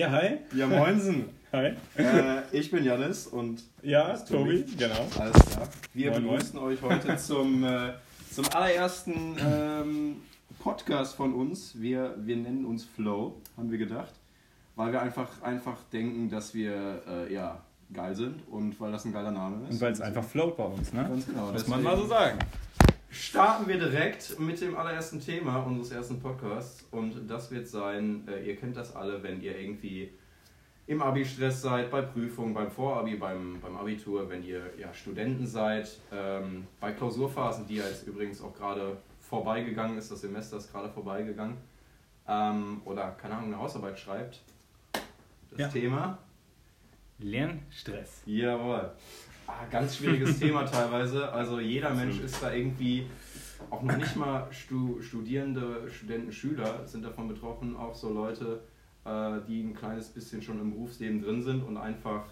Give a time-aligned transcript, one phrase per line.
[0.00, 0.38] Ja, hi.
[0.56, 1.28] Ja, moinsen.
[1.52, 1.74] Hi.
[1.94, 4.76] Äh, ich bin Janis und Ja, Das Tobi, Tobi.
[4.78, 5.06] genau.
[5.18, 5.68] alles klar.
[5.92, 6.32] Wir Moin, moin.
[6.38, 7.92] begrüßen euch heute zum, äh,
[8.32, 10.16] zum allerersten ähm,
[10.58, 11.78] Podcast von uns.
[11.78, 14.14] Wir, wir nennen uns Flow, haben wir gedacht,
[14.74, 17.60] weil wir einfach, einfach denken, dass wir äh, ja,
[17.92, 19.74] geil sind und weil das ein geiler Name ist.
[19.74, 21.02] Und weil es einfach float bei uns, ne?
[21.10, 21.52] Ganz genau.
[21.52, 22.38] Muss man mal so sagen.
[23.10, 28.46] Starten wir direkt mit dem allerersten Thema unseres ersten Podcasts und das wird sein, äh,
[28.46, 30.12] ihr kennt das alle, wenn ihr irgendwie
[30.86, 35.98] im Abi-Stress seid, bei Prüfungen, beim Vorabi, beim, beim Abitur, wenn ihr ja, Studenten seid,
[36.12, 40.88] ähm, bei Klausurphasen, die ja jetzt übrigens auch gerade vorbeigegangen ist, das Semester ist gerade
[40.88, 41.56] vorbeigegangen,
[42.28, 44.40] ähm, oder keine Ahnung, eine Hausarbeit schreibt.
[45.50, 45.68] Das Ja.
[45.68, 46.18] Thema
[47.18, 48.22] Lernstress.
[48.24, 48.92] Jawohl.
[49.52, 51.32] Ah, ganz schwieriges Thema teilweise.
[51.32, 53.06] Also jeder Mensch ist da irgendwie,
[53.70, 58.60] auch noch nicht mal Stu Studierende, Studenten, Schüler sind davon betroffen, auch so Leute,
[59.04, 62.24] äh, die ein kleines bisschen schon im Berufsleben drin sind und einfach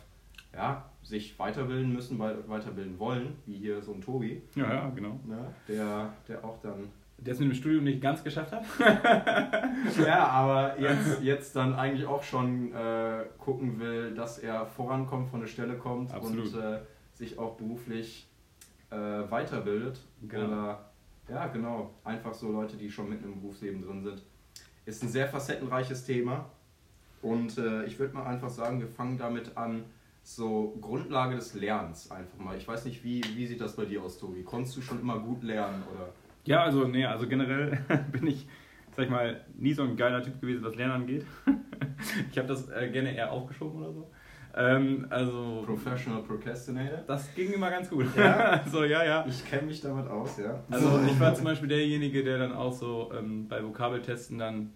[0.55, 5.21] ja, sich weiterbilden müssen, wei- weiterbilden wollen, wie hier so ein Tobi, Ja, ja, genau.
[5.27, 8.65] ne, der, der auch dann Der es mit dem Studium nicht ganz geschafft hat.
[10.07, 15.41] Ja, aber jetzt, jetzt dann eigentlich auch schon äh, gucken will, dass er vorankommt, von
[15.41, 16.53] der Stelle kommt Absolut.
[16.55, 16.79] und äh,
[17.19, 18.29] sich auch beruflich
[18.91, 20.01] äh, weiterbildet.
[20.23, 20.47] Genau.
[20.47, 20.91] Oder
[21.29, 24.23] ja, genau, einfach so Leute, die schon mitten im Berufsleben drin sind.
[24.87, 26.49] Ist ein sehr facettenreiches Thema.
[27.21, 29.85] Und äh, ich würde mal einfach sagen, wir fangen damit an,
[30.23, 32.57] so Grundlage des Lernens einfach mal.
[32.57, 34.43] Ich weiß nicht, wie, wie sieht das bei dir aus, Tobi?
[34.43, 36.13] Konntest du schon immer gut lernen oder?
[36.45, 37.79] Ja, also, nee, also generell
[38.13, 38.47] bin ich,
[38.95, 41.27] sag ich mal, nie so ein geiler Typ gewesen, was Lernen angeht.
[42.31, 44.11] ich habe das äh, gerne eher aufgeschoben oder so.
[44.59, 46.99] Ähm, also, Professional Procrastinator?
[47.07, 48.07] das ging immer ganz gut.
[48.17, 48.61] Ja?
[48.71, 49.25] so, ja, ja.
[49.29, 50.59] Ich kenne mich damit aus, ja.
[50.69, 54.73] Also ich war zum Beispiel derjenige, der dann auch so ähm, bei Vokabeltesten dann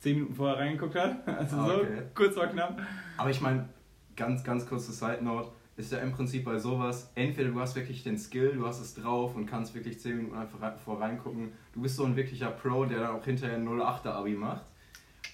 [0.00, 1.16] 10 Minuten vorher reingeguckt hat.
[1.38, 2.02] Also Ah, so okay.
[2.14, 2.80] kurz vor knapp.
[3.16, 3.68] Aber ich meine,
[4.16, 8.02] ganz, ganz kurze Side Note, ist ja im Prinzip bei sowas, entweder du hast wirklich
[8.02, 11.52] den Skill, du hast es drauf und kannst wirklich 10 Minuten einfach vor reingucken.
[11.72, 14.66] Du bist so ein wirklicher Pro, der dann auch hinterher ein 08er Abi macht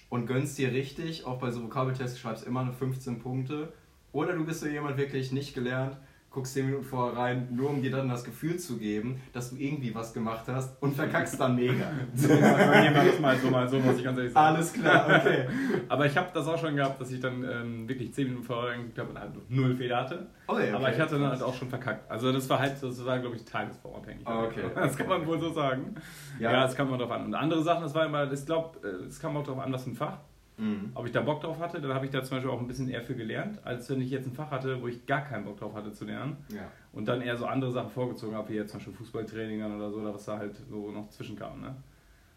[0.09, 3.73] und gönnst dir richtig, auch bei so Vokabeltests schreibst immer eine 15 Punkte.
[4.11, 5.97] Oder du bist so jemand wirklich nicht gelernt,
[6.29, 9.55] guckst 10 Minuten vorher rein, nur um dir dann das Gefühl zu geben, dass du
[9.55, 11.89] irgendwie was gemacht hast und verkackst dann mega.
[12.15, 14.55] Bei mir war das mal so, mal so, muss ich ganz ehrlich sagen.
[14.55, 15.47] Alles klar, okay.
[15.89, 18.71] Aber ich habe das auch schon gehabt, dass ich dann ähm, wirklich 10 Minuten vorher
[18.71, 20.27] reingeguckt habe und halt null Fehler hatte.
[20.47, 22.09] Oh, okay, Aber ich hatte dann halt auch schon verkackt.
[22.11, 24.27] Also das war halt, das war glaube ich tagesvorabhängig.
[24.27, 24.65] Ah, okay.
[24.75, 25.95] Das kann man wohl so sagen.
[26.39, 26.51] Ja.
[26.51, 27.25] Ja, das kam mal drauf an.
[27.25, 29.89] Und andere Sachen, das war immer, ich glaube, es kam auch darauf an, was für
[29.91, 30.19] ein Fach.
[30.57, 30.91] Mhm.
[30.95, 32.89] ob ich da Bock drauf hatte, dann habe ich da zum Beispiel auch ein bisschen
[32.89, 35.57] eher für gelernt, als wenn ich jetzt ein Fach hatte, wo ich gar keinen Bock
[35.59, 36.61] drauf hatte zu lernen Ja.
[36.93, 39.97] und dann eher so andere Sachen vorgezogen habe, wie jetzt zum Beispiel Fußballtraining oder so,
[39.99, 41.61] oder was da halt so noch zwischenkam.
[41.61, 41.75] Ne?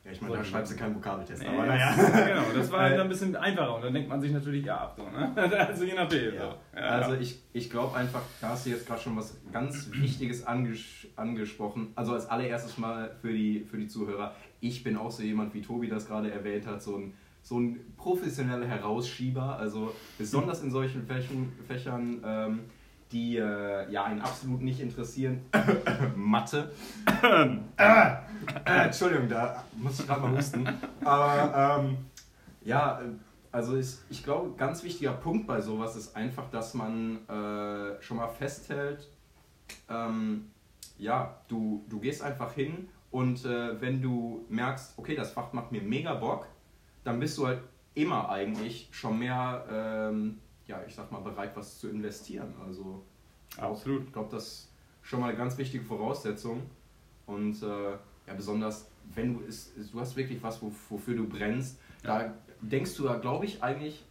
[0.05, 1.95] Ja, ich meine, da schreibst du keinen Vokabeltest, Nee, aber naja.
[1.95, 4.77] genau, das war halt dann ein bisschen einfacher und dann denkt man sich natürlich ja
[4.79, 4.97] ab.
[4.99, 5.33] So, ne?
[5.69, 6.35] Also je nachdem.
[6.35, 6.41] Ja.
[6.73, 6.79] So.
[6.79, 10.47] Ja, Also ich, ich glaube einfach, da hast du jetzt gerade schon was ganz Wichtiges
[10.47, 11.89] anges angesprochen.
[11.95, 15.61] Also als allererstes mal für die, für die Zuhörer, ich bin auch so jemand, wie
[15.63, 17.15] Tobi das gerade erwähnt hat, so ein,
[17.51, 19.59] so ein professioneller Herausschieber.
[19.59, 22.61] Also besonders in solchen Fächern, Fächern ähm,
[23.11, 25.41] die äh, ja einen absolut nicht interessieren.
[26.15, 26.71] Mathe.
[27.25, 27.57] äh,
[28.65, 30.65] äh, Entschuldigung, da muss ich gerade mal husten.
[31.05, 31.97] Aber ähm,
[32.63, 33.01] ja,
[33.51, 38.19] also ich, ich glaube, ganz wichtiger Punkt bei sowas ist einfach, dass man äh, schon
[38.19, 39.09] mal festhält,
[39.89, 40.53] ähm,
[40.99, 45.73] ja, du, du gehst einfach hin und äh, wenn du merkst, okay, das Fach macht
[45.73, 46.47] mir mega Bock,
[47.05, 47.61] dann bist du halt
[47.95, 52.55] immer eigentlich schon mehr, ähm, ja, ich sag mal, bereit, was zu investieren.
[52.65, 53.03] Also
[53.57, 54.07] Absolut.
[54.07, 54.71] ich glaube, das ist
[55.03, 56.63] schon mal eine ganz wichtige Voraussetzung.
[57.27, 57.93] Und äh,
[58.27, 62.95] ja, besonders, wenn du es, du hast wirklich was, wo, wofür du brennst, da denkst
[62.97, 64.05] du da, glaube ich, eigentlich,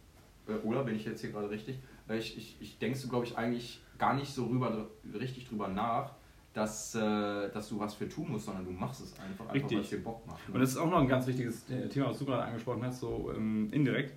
[0.48, 1.78] äh, oder bin ich jetzt hier gerade richtig,
[2.08, 5.68] äh, ich, ich, ich denkst du, glaube ich, eigentlich gar nicht so rüber, richtig drüber
[5.68, 6.12] nach,
[6.52, 7.00] dass, äh,
[7.52, 9.78] dass du was für tun musst, sondern du machst es einfach, einfach Richtig.
[9.78, 10.48] weil es dir Bock macht.
[10.48, 10.54] ne?
[10.54, 13.32] Und das ist auch noch ein ganz wichtiges Thema, was du gerade angesprochen hast, so
[13.34, 14.14] ähm, indirekt.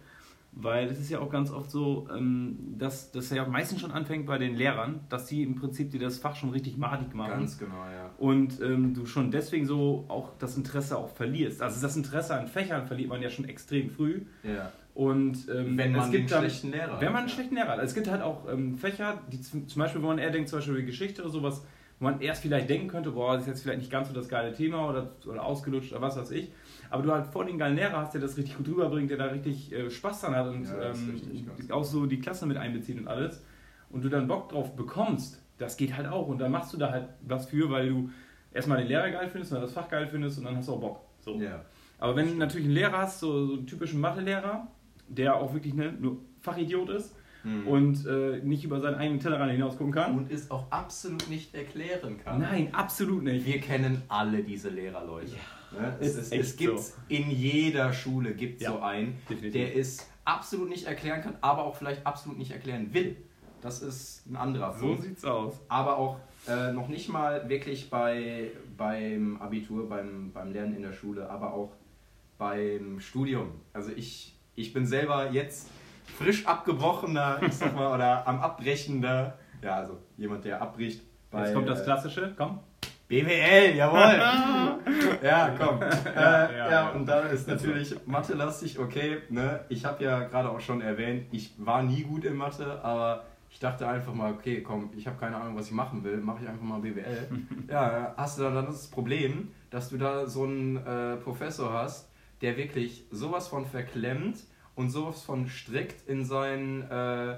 [0.55, 4.27] Weil es ist ja auch ganz oft so, ähm, dass das ja meistens schon anfängt
[4.27, 7.31] bei den Lehrern, dass sie im Prinzip dir das Fach schon richtig madig machen.
[7.31, 8.11] Ganz genau, ja.
[8.19, 11.61] und ähm, du schon deswegen so auch das Interesse auch verlierst.
[11.61, 14.21] Also das Interesse an Fächern verliert man ja schon extrem früh.
[14.43, 14.71] ja.
[14.95, 17.33] Und ähm, Wenn man es gibt dann, schlechten Lehrer Wenn man einen ja.
[17.33, 17.79] schlechten Lehrer hat.
[17.79, 20.85] Es gibt halt auch ähm, Fächer, die zum, Beispiel, wo man eher denkt, zum Beispiel
[20.85, 21.65] Geschichte oder sowas,
[22.03, 24.27] wo man erst vielleicht denken könnte, boah, das ist jetzt vielleicht nicht ganz so das
[24.27, 26.51] geile Thema oder, oder ausgelutscht oder was weiß ich.
[26.89, 29.25] Aber du halt vor den geilen Lehrer hast, der das richtig gut rüberbringt, der da
[29.27, 33.07] richtig äh, Spaß dran hat und Ja, ähm, auch so die Klasse mit einbezieht und
[33.07, 33.41] alles.
[33.89, 36.27] Und du dann Bock drauf bekommst, das geht halt auch.
[36.27, 38.09] Und dann machst du da halt was für, weil du
[38.53, 40.73] erstmal den Lehrer geil findest und dann das Fach geil findest und dann hast du
[40.73, 40.99] auch Bock.
[41.21, 41.35] So.
[41.35, 41.63] ja.
[41.99, 44.67] Aber wenn du natürlich einen Lehrer hast, so, so einen typischen Mathelehrer,
[45.07, 47.67] der auch wirklich ne, nur Fachidiot ist Hm.
[47.67, 50.17] und äh, nicht über seinen eigenen Tellerrand hinaus gucken kann.
[50.17, 52.39] Und es auch absolut nicht erklären kann.
[52.39, 53.45] Nein, absolut nicht.
[53.45, 55.33] Wir kennen alle diese Lehrerleute.
[55.71, 55.97] ne?
[55.99, 56.93] Es, es, es gibt so.
[57.09, 59.51] in jeder Schule gibt Ja, so einen, definitiv.
[59.53, 63.17] der es absolut nicht erklären kann, aber auch vielleicht absolut nicht erklären will.
[63.61, 65.03] Das ist ein anderer So Punkt.
[65.03, 65.59] sieht's aus.
[65.67, 70.93] aber auch äh, noch nicht mal wirklich bei, beim Abitur, beim, beim Lernen in der
[70.93, 71.73] Schule, aber auch
[72.37, 73.51] beim Studium.
[73.73, 75.69] Also ich, ich bin selber jetzt
[76.17, 81.01] frisch abgebrochener, ich sag mal, oder am Abbrechender, ja, also jemand, der abbricht.
[81.31, 82.59] Bei, Jetzt kommt das äh, Klassische, komm.
[83.07, 83.97] BWL, jawohl!
[85.23, 85.81] ja, komm.
[85.81, 89.17] Äh, Ja, ja, ja, und da ist natürlich Mathe-lastig, okay.
[89.29, 89.59] Ne?
[89.69, 93.59] Ich habe ja gerade auch schon erwähnt, ich war nie gut in Mathe, aber ich
[93.59, 96.49] dachte einfach mal, okay, komm, ich habe keine Ahnung, was ich machen will, mache ich
[96.49, 97.27] einfach mal BWL.
[97.69, 102.09] ja, hast du dann das Problem, dass du da so einen äh, Professor hast,
[102.41, 104.39] der wirklich sowas von verklemmt
[104.75, 107.37] und sowas von strikt in seinen, äh,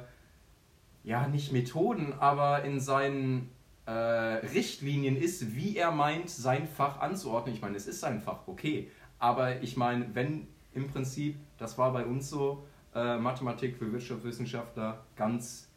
[1.04, 3.52] ja, nicht Methoden, aber in seinen
[3.86, 7.54] äh, Richtlinien ist, wie er meint, sein Fach anzuordnen.
[7.54, 8.90] Ich meine, es ist sein Fach, okay.
[9.20, 15.04] Aber ich meine, wenn im Prinzip, das war bei uns so, äh, Mathematik für Wirtschaftswissenschaftler,
[15.16, 15.70] ganz,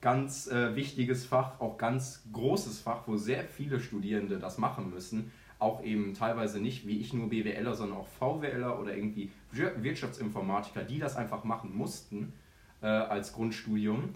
[0.00, 5.32] ganz äh, wichtiges Fach, auch ganz großes Fach, wo sehr viele Studierende das machen müssen.
[5.58, 10.98] Auch eben teilweise nicht wie ich nur BWLer, sondern auch VWLer oder irgendwie Wirtschaftsinformatiker, die
[10.98, 12.32] das einfach machen mussten
[12.80, 14.14] äh, als Grundstudium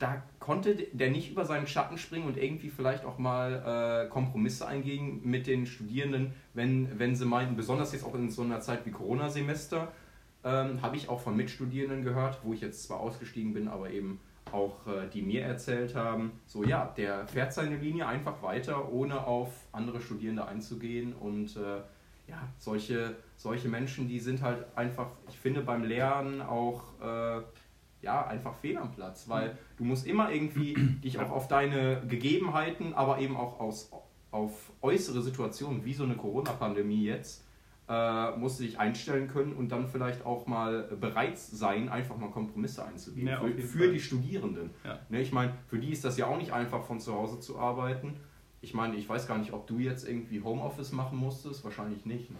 [0.00, 4.66] da konnte der nicht über seinen Schatten springen und irgendwie vielleicht auch mal äh, Kompromisse
[4.66, 8.86] eingehen mit den Studierenden, wenn, wenn sie meinten, besonders jetzt auch in so einer Zeit
[8.86, 9.88] wie Corona-Semester,
[10.42, 14.20] ähm, habe ich auch von Mitstudierenden gehört, wo ich jetzt zwar ausgestiegen bin, aber eben
[14.52, 19.26] auch äh, die mir erzählt haben, so ja, der fährt seine Linie einfach weiter, ohne
[19.26, 21.82] auf andere Studierende einzugehen und äh,
[22.30, 27.42] ja, solche, solche Menschen, die sind halt einfach, ich finde beim Lernen auch äh,
[28.02, 30.74] ja, einfach fehl am Platz, weil du musst immer irgendwie
[31.04, 33.90] dich auch auf deine Gegebenheiten, aber eben auch aus,
[34.30, 37.44] auf äußere Situationen, wie so eine Corona-Pandemie jetzt,
[37.88, 42.30] äh, musst du dich einstellen können und dann vielleicht auch mal bereit sein, einfach mal
[42.30, 44.70] Kompromisse einzugehen Ja, für, für die Studierenden.
[44.84, 45.00] Ja.
[45.08, 47.58] Ne, ich meine, für die ist das ja auch nicht einfach, von zu Hause zu
[47.58, 48.16] arbeiten.
[48.62, 52.30] Ich meine, ich weiß gar nicht, ob du jetzt irgendwie Homeoffice machen musstest, wahrscheinlich nicht.
[52.30, 52.36] Ne?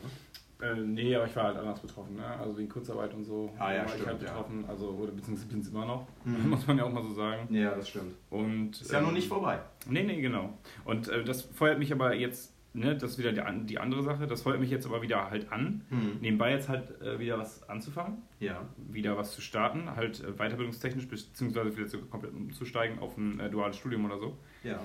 [0.63, 2.27] Äh, nee, aber ich war halt anders betroffen, ne?
[2.39, 4.29] Also wegen Kurzarbeit und so Ah, ja, war ich stimmt, halt ja.
[4.29, 4.65] betroffen.
[4.69, 6.51] Also, oder beziehungsweise bin es immer noch, Mhm.
[6.51, 7.55] muss man ja auch mal so sagen.
[7.55, 8.15] Ja, das stimmt.
[8.29, 9.61] Und, Ist ja noch ähm, nicht vorbei.
[9.89, 10.53] Nee, nee, genau.
[10.85, 14.27] Und äh, das feuert mich aber jetzt, ne, das ist wieder die, die andere Sache,
[14.27, 16.19] das feuert mich jetzt aber wieder halt an, Hm.
[16.21, 18.61] nebenbei jetzt halt äh, wieder was anzufangen, Ja.
[18.77, 23.49] wieder was zu starten, halt äh, weiterbildungstechnisch, beziehungsweise vielleicht sogar komplett umzusteigen auf ein äh,
[23.49, 24.37] duales Studium oder so.
[24.63, 24.79] Ja.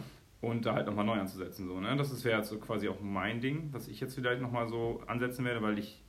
[0.45, 1.67] Und da halt nochmal neu anzusetzen.
[1.67, 1.95] So, ne?
[1.95, 5.43] Das wäre jetzt so quasi auch mein Ding, was ich jetzt vielleicht nochmal so ansetzen
[5.43, 6.01] werde, weil ich,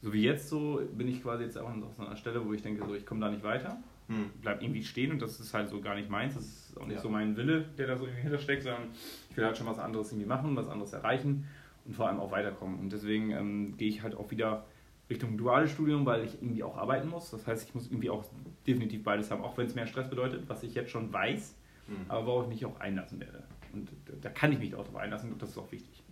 [0.00, 2.62] so wie jetzt so, bin ich quasi jetzt auch an so einer Stelle, wo ich
[2.62, 3.76] denke, so ich komme da nicht weiter,
[4.08, 4.30] Hm.
[4.40, 6.96] bleib irgendwie stehen und das ist halt so gar nicht meins, das ist auch nicht
[6.96, 7.02] Ja.
[7.02, 8.88] so mein Wille, der da so irgendwie hintersteckt, sondern
[9.30, 11.46] ich will halt schon was anderes irgendwie machen, was anderes erreichen
[11.84, 12.80] und vor allem auch weiterkommen.
[12.80, 14.64] Und deswegen ähm, gehe ich halt auch wieder
[15.10, 17.30] Richtung duales Studium, weil ich irgendwie auch arbeiten muss.
[17.30, 18.24] Das heißt, ich muss irgendwie auch
[18.66, 21.54] definitiv beides haben, auch wenn es mehr Stress bedeutet, was ich jetzt schon weiß
[21.86, 22.06] Hm.
[22.08, 23.42] aber worauf ich mich auch einlassen werde.
[23.72, 23.90] Und
[24.20, 26.02] da kann ich mich auch darauf einlassen und das ist auch wichtig.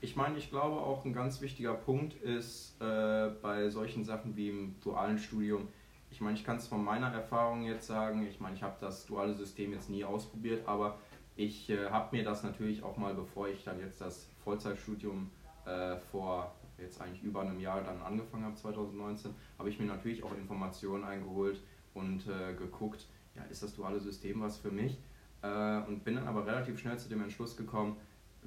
[0.00, 4.50] Ich meine, ich glaube auch ein ganz wichtiger Punkt ist äh, bei solchen Sachen wie
[4.50, 5.68] im dualen Studium.
[6.10, 8.26] Ich meine, ich kann es von meiner Erfahrung jetzt sagen.
[8.26, 10.98] Ich meine, ich habe das duale System jetzt nie ausprobiert, aber
[11.36, 15.30] ich äh, habe mir das natürlich auch mal, bevor ich dann jetzt das Vollzeitstudium
[15.64, 20.22] äh, vor jetzt eigentlich über einem Jahr dann angefangen habe, 2019, habe ich mir natürlich
[20.22, 21.60] auch Informationen eingeholt
[21.94, 24.98] und äh, geguckt, ja, ist das duale System was für mich?
[25.44, 27.96] Äh, und bin dann aber relativ schnell zu dem Entschluss gekommen,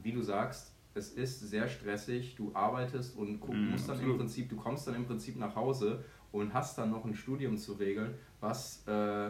[0.02, 4.18] wie du sagst, es ist sehr stressig, du arbeitest und Mm, musst dann im absolut.
[4.18, 7.74] Prinzip, du kommst dann im Prinzip nach Hause und hast dann noch ein Studium zu
[7.74, 9.30] regeln, was äh,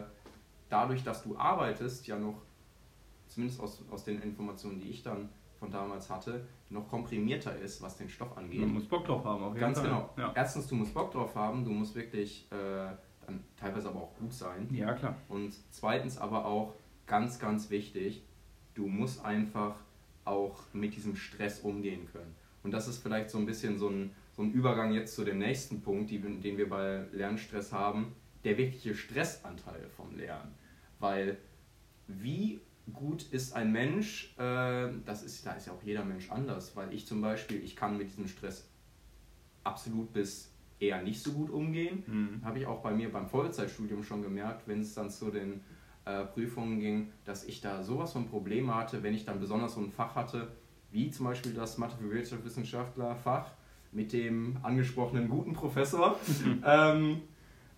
[0.70, 2.40] dadurch, dass du arbeitest, ja noch,
[3.26, 7.96] zumindest aus, aus den Informationen, die ich dann von damals hatte, noch komprimierter ist, was
[7.98, 8.60] den Stoff angeht.
[8.60, 9.88] Man muss Bock drauf haben, auf jeden Ganz Fall.
[9.88, 10.10] genau.
[10.16, 10.32] Ja.
[10.34, 12.56] Erstens, du musst Bock drauf haben, du musst wirklich äh,
[13.26, 14.68] dann teilweise aber auch gut sein.
[14.72, 15.16] ja, klar.
[15.28, 16.74] Und zweitens aber auch
[17.08, 18.22] ganz, ganz wichtig,
[18.74, 19.74] du musst einfach
[20.24, 22.34] auch mit diesem Stress umgehen können.
[22.62, 25.38] Und das ist vielleicht so ein bisschen so ein, so ein Übergang jetzt zu dem
[25.38, 30.54] nächsten Punkt, die, den wir bei Lernstress haben, der wirkliche Stressanteil vom Lernen.
[31.00, 31.38] Weil
[32.06, 32.60] wie
[32.92, 36.92] gut ist ein Mensch, äh, das ist, da ist ja auch jeder Mensch anders, weil
[36.92, 38.68] ich zum Beispiel, ich kann mit diesem Stress
[39.64, 40.50] absolut bis
[40.80, 42.04] eher nicht so gut umgehen.
[42.06, 42.44] Mhm.
[42.44, 45.60] Habe ich auch bei mir beim Vollzeitstudium schon gemerkt, wenn es dann zu den
[46.08, 49.80] äh, Prüfungen ging, dass ich da sowas von Probleme hatte, wenn ich dann besonders so
[49.80, 50.48] ein Fach hatte,
[50.90, 53.50] wie zum Beispiel das Mathe für Wirtschaftswissenschaftler Fach
[53.92, 56.18] mit dem angesprochenen guten Professor.
[56.64, 57.20] ähm,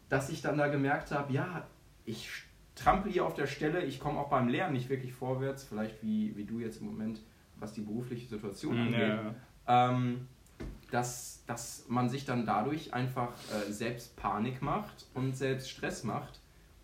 [0.08, 1.66] dass ich dann da gemerkt habe, ja,
[2.04, 2.28] ich
[2.74, 6.36] trampel hier auf der Stelle, ich komme auch beim Lernen nicht wirklich vorwärts, vielleicht wie,
[6.36, 7.20] wie du jetzt im Moment,
[7.56, 9.18] was die berufliche Situation Mhm, angeht.
[9.68, 9.92] ja.
[9.92, 10.26] Ähm,
[10.90, 16.39] dass, dass man sich dann dadurch einfach äh, selbst Panik macht und selbst Stress macht.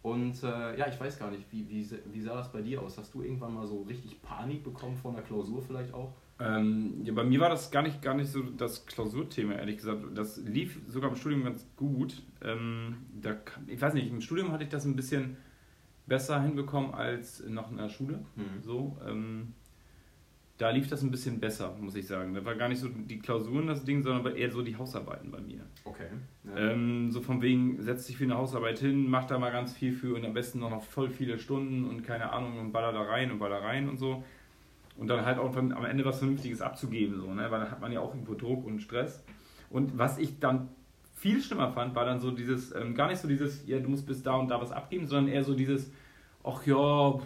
[0.06, 2.96] Und äh, ja, ich weiß gar nicht, wie, wie, wie sah das bei dir aus?
[2.96, 6.12] Hast du irgendwann mal so richtig Panik bekommen vor einer Klausur vielleicht auch?
[6.38, 10.04] Ähm, ja, bei mir war das gar nicht, gar nicht so das Klausurthema, ehrlich gesagt.
[10.14, 12.22] Das lief sogar im Studium ganz gut.
[12.40, 13.34] Ähm, da,
[13.66, 15.38] ich weiß nicht, im Studium hatte ich das ein bisschen
[16.06, 18.24] besser hinbekommen als noch in der Schule.
[18.36, 18.62] Mhm.
[18.62, 19.54] So, ähm,
[20.58, 22.32] da lief das ein bisschen besser, muss ich sagen.
[22.34, 25.40] Da war gar nicht so die Klausuren das Ding, sondern eher so die Hausarbeiten bei
[25.40, 25.60] mir.
[25.84, 26.06] Okay.
[26.44, 26.72] Ja.
[26.72, 29.92] Ähm, so von wegen, setz dich für eine Hausarbeit hin, mach da mal ganz viel
[29.92, 33.02] für und am besten noch, noch voll viele Stunden und keine Ahnung und baller da
[33.02, 34.24] rein und baller rein und so.
[34.96, 37.50] Und dann halt auch dann am Ende was Vernünftiges abzugeben, so, ne?
[37.50, 39.22] weil dann hat man ja auch irgendwo Druck und Stress.
[39.68, 40.68] Und was ich dann
[41.14, 44.06] viel schlimmer fand, war dann so dieses, ähm, gar nicht so dieses, ja, du musst
[44.06, 45.90] bis da und da was abgeben, sondern eher so dieses,
[46.42, 47.24] ach ja, pff,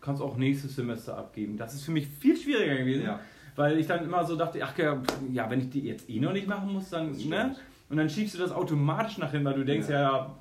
[0.00, 1.56] kannst auch nächstes Semester abgeben.
[1.56, 3.20] Das ist für mich viel schwieriger gewesen, Ja.
[3.56, 6.46] weil ich dann immer so dachte, ach ja, wenn ich die jetzt eh noch nicht
[6.46, 7.56] machen muss, dann, ne?
[7.90, 10.00] Und dann schiebst du das automatisch nach hin, weil du denkst, Ja.
[10.00, 10.36] ja,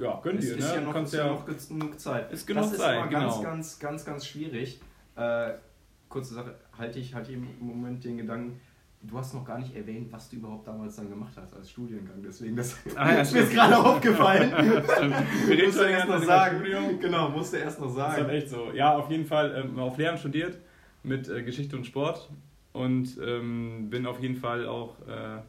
[0.00, 0.74] ja, gönn dir, ist ne?
[0.74, 2.32] ja Du noch, kannst ist ja ja, noch genug Zeit.
[2.32, 3.42] Ist genug das ist Zeit, immer ganz, genau.
[3.50, 4.80] ganz, ganz, ganz schwierig.
[5.16, 5.50] Äh,
[6.08, 8.60] kurze Sache, halte ich, halte ich im Moment den Gedanken,
[9.02, 12.22] du hast noch gar nicht erwähnt, was du überhaupt damals dann gemacht hast als Studiengang.
[12.22, 14.50] Deswegen, das Ah, ja, ist mir gerade aufgefallen.
[15.46, 16.58] Wir reden musste schon erst noch über sagen.
[16.58, 17.00] Studium.
[17.00, 18.30] Genau, musste erst noch Das ist halt sagen.
[18.30, 18.72] echt so.
[18.72, 20.58] Ja, auf jeden Fall ähm, auf Lehramt studiert
[21.02, 22.28] mit äh, Geschichte und Sport
[22.72, 25.40] und ähm, bin auf jeden Fall auch äh,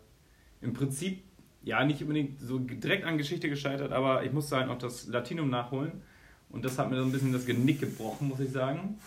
[0.61, 1.23] im Prinzip,
[1.63, 5.49] ja, nicht unbedingt so direkt an Geschichte gescheitert, aber ich musste halt noch das Latinum
[5.49, 5.91] nachholen
[6.49, 8.97] und das hat mir so ein bisschen das Genick gebrochen, muss ich sagen.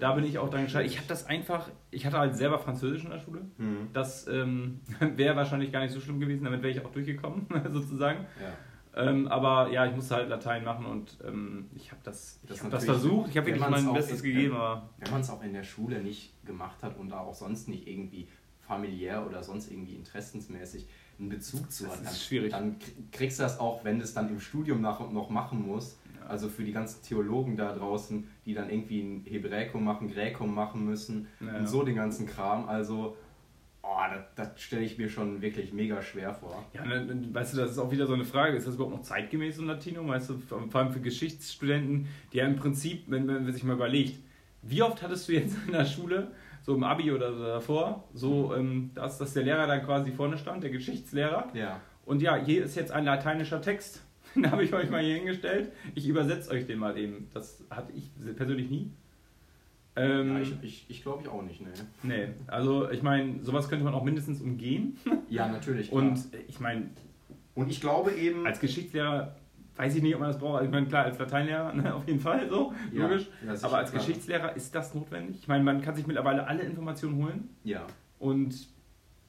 [0.00, 0.90] Da bin ich auch dran gescheitert.
[0.90, 3.42] Ich habe das einfach, ich hatte halt selber Französisch in der Schule.
[3.58, 3.88] Mhm.
[3.92, 4.80] Das ähm,
[5.16, 8.26] wäre wahrscheinlich gar nicht so schlimm gewesen, damit wäre ich auch durchgekommen, sozusagen.
[8.40, 8.52] Ja.
[8.94, 12.62] Ähm, aber ja, ich musste halt Latein machen und ähm, ich habe das, Das ich
[12.64, 13.30] hab das versucht.
[13.30, 16.02] Ich habe wirklich mein Bestes in- gegeben, aber Wenn man es auch in der Schule
[16.02, 18.28] nicht gemacht hat und da auch sonst nicht irgendwie
[18.60, 20.86] familiär oder sonst irgendwie interessensmäßig
[21.18, 24.12] einen Bezug zu Das hat, dann, dann krie- kriegst du das auch, wenn du es
[24.14, 25.98] dann im Studium nach und noch machen musst.
[26.28, 30.84] Also für die ganzen Theologen da draußen, die dann irgendwie ein Hebräikum machen, Gräkum machen
[30.84, 31.58] müssen Ja.
[31.58, 32.68] und so den ganzen Kram.
[32.68, 33.16] Also,
[33.82, 34.24] oh, das,
[34.54, 36.64] das stelle ich mir schon wirklich mega schwer vor.
[36.72, 38.94] ja, dann, dann, weißt du, das ist auch wieder so eine Frage, ist das überhaupt
[38.96, 40.08] noch zeitgemäß im Latinum?
[40.08, 43.64] Weißt du, vor vor allem für Geschichtsstudenten, die ja im Prinzip, wenn, wenn man sich
[43.64, 44.18] mal überlegt,
[44.62, 46.28] wie oft hattest du jetzt in der Schule,
[46.64, 50.38] so im Abi oder so davor, so, ähm, dass, dass der Lehrer dann quasi vorne
[50.38, 51.80] stand, der Geschichtslehrer, Ja.
[52.04, 54.02] Und ja, hier ist jetzt ein lateinischer Text.
[54.34, 55.72] Den habe ich euch mal hier hingestellt.
[55.94, 57.28] Ich übersetze euch den mal eben.
[57.34, 58.90] Das hatte ich persönlich nie.
[59.94, 61.68] Ähm, ja ich ich, ich glaube ich auch nicht, ne.
[62.02, 64.96] nee, also ich meine, sowas könnte man auch mindestens umgehen.
[65.28, 65.88] Ja, natürlich.
[65.90, 66.02] klar.
[66.02, 66.88] Und ich meine,
[67.54, 68.46] und ich glaube eben.
[68.46, 69.34] als Geschichtslehrer
[69.76, 70.56] weiß ich nicht, ob man das braucht.
[70.56, 73.28] Also Ich meine, klar, als Lateinlehrer ne, auf jeden Fall so, Ja, logisch.
[73.46, 74.02] ja, Aber als klar.
[74.02, 75.36] Geschichtslehrer ist das notwendig.
[75.40, 77.48] Ich meine, man kann sich mittlerweile alle Informationen holen.
[77.64, 77.86] Ja.
[78.18, 78.54] Und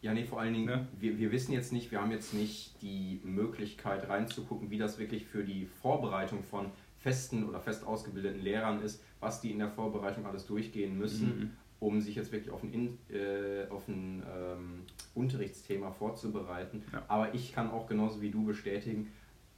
[0.04, 0.86] Ja, nee, vor allen Dingen, Ja.
[1.00, 5.26] wir, wir wissen jetzt nicht, wir haben jetzt nicht die Möglichkeit reinzugucken, wie das wirklich
[5.26, 6.66] für die Vorbereitung von
[7.00, 11.52] festen oder fest ausgebildeten Lehrern ist, was die in der Vorbereitung alles durchgehen müssen, Mhm.
[11.80, 14.82] um sich jetzt wirklich auf ein, In- äh, auf ein ähm,
[15.16, 16.84] Unterrichtsthema vorzubereiten.
[16.92, 17.04] Ja.
[17.08, 19.10] Aber ich kann auch genauso wie du bestätigen,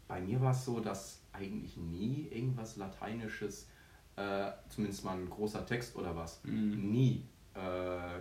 [0.08, 3.68] bei mir war es so, dass eigentlich nie irgendwas Lateinisches,
[4.16, 6.92] äh, zumindest mal ein großer Text oder was, Mhm.
[6.92, 7.24] nie
[7.56, 8.20] äh,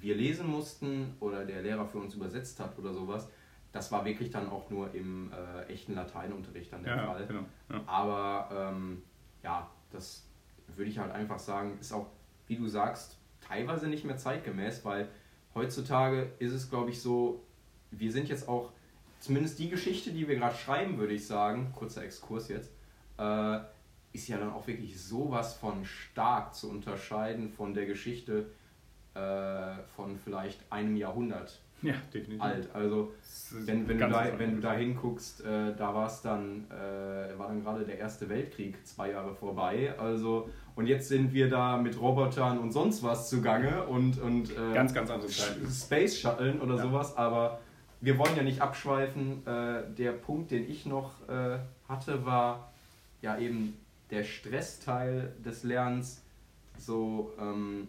[0.00, 3.28] wir lesen mussten oder der Lehrer für uns übersetzt hat oder sowas.
[3.72, 7.26] Das war wirklich dann auch nur im äh, echten Lateinunterricht dann der ja, Fall.
[7.26, 7.44] genau.
[7.70, 7.82] Ja.
[7.86, 9.02] Aber ähm,
[9.42, 10.26] ja, das
[10.68, 12.06] würde ich halt einfach sagen, ist auch,
[12.46, 15.08] wie du sagst, teilweise nicht mehr zeitgemäß, weil
[15.54, 17.42] heutzutage ist es, glaube ich, so,
[17.90, 18.72] wir sind jetzt auch,
[19.20, 22.72] zumindest die Geschichte, die wir gerade schreiben, würde ich sagen, kurzer Exkurs jetzt,
[23.18, 23.58] äh,
[24.12, 28.50] ist ja dann auch wirklich sowas von stark zu unterscheiden von der Geschichte
[29.14, 32.42] äh, von vielleicht einem Jahrhundert ja, definitiv.
[32.42, 32.68] alt.
[32.74, 33.12] Also
[33.66, 37.48] wenn, wenn, du da, wenn du da hinguckst, äh, da war es dann, äh, war
[37.48, 39.92] dann gerade der Erste Weltkrieg zwei Jahre vorbei.
[39.98, 44.72] Also, und jetzt sind wir da mit Robotern und sonst was zugange und, und äh,
[44.74, 45.56] Ganz, ganz andere Zeit.
[45.70, 46.82] Space Shuttlen oder Ja.
[46.82, 47.58] sowas, aber
[48.00, 49.46] wir wollen ja nicht abschweifen.
[49.46, 52.72] Äh, der Punkt, den ich noch äh, hatte, war
[53.20, 53.76] ja eben
[54.10, 56.22] der Stressteil des Lernens.
[56.78, 57.88] So ähm,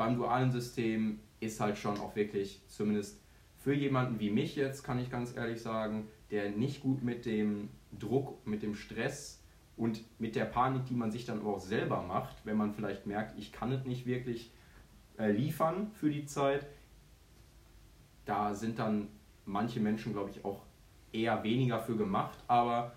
[0.00, 3.20] beim dualen System ist halt schon auch wirklich, zumindest
[3.58, 7.68] für jemanden wie mich jetzt, kann ich ganz ehrlich sagen, der nicht gut mit dem
[7.98, 9.42] Druck, mit dem Stress
[9.76, 13.38] und mit der Panik, die man sich dann auch selber macht, wenn man vielleicht merkt,
[13.38, 14.50] ich kann es nicht wirklich
[15.18, 16.66] äh, liefern für die Zeit,
[18.24, 19.08] da sind dann
[19.44, 20.62] manche Menschen, glaube ich, auch
[21.12, 22.38] eher weniger für gemacht.
[22.46, 22.94] Aber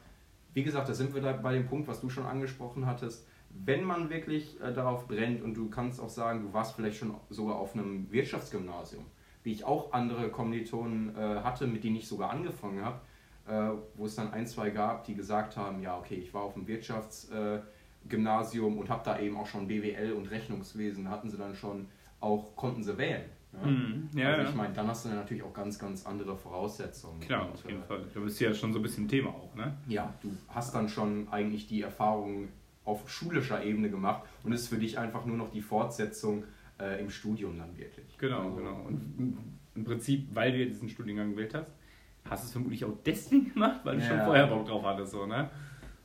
[0.53, 3.27] wie gesagt, da sind wir bei dem Punkt, was du schon angesprochen hattest.
[3.65, 7.13] Wenn man wirklich äh, darauf brennt und du kannst auch sagen, du warst vielleicht schon
[7.29, 9.05] sogar auf einem Wirtschaftsgymnasium,
[9.43, 12.99] wie ich auch andere Kommilitonen äh, hatte, mit denen ich sogar angefangen habe,
[13.47, 16.55] äh, wo es dann ein, zwei gab, die gesagt haben, ja, okay, ich war auf
[16.55, 21.87] dem Wirtschaftsgymnasium und habe da eben auch schon BWL und Rechnungswesen, hatten sie dann schon
[22.19, 23.29] auch, konnten sie wählen.
[23.53, 23.67] Ja?
[23.67, 24.09] Mhm.
[24.15, 27.19] Ja, also ich meine, dann hast du dann natürlich auch ganz, ganz andere Voraussetzungen.
[27.19, 28.03] Klar, Und, auf jeden äh, Fall.
[28.13, 29.77] Du bist ja schon so ein bisschen Thema auch, ne?
[29.87, 32.49] ja, du hast dann schon eigentlich die Erfahrung
[32.85, 36.43] auf schulischer Ebene gemacht und ist für dich einfach nur noch die Fortsetzung
[36.79, 38.17] äh, im Studium dann wirklich.
[38.17, 38.81] Genau, Also, genau.
[38.87, 39.37] Und
[39.75, 41.71] im Prinzip, weil du diesen Studiengang gewählt hast,
[42.29, 44.25] hast du es vermutlich auch deswegen gemacht, weil du schon Ja.
[44.25, 45.49] vorher Bock drauf hattest, so, ne?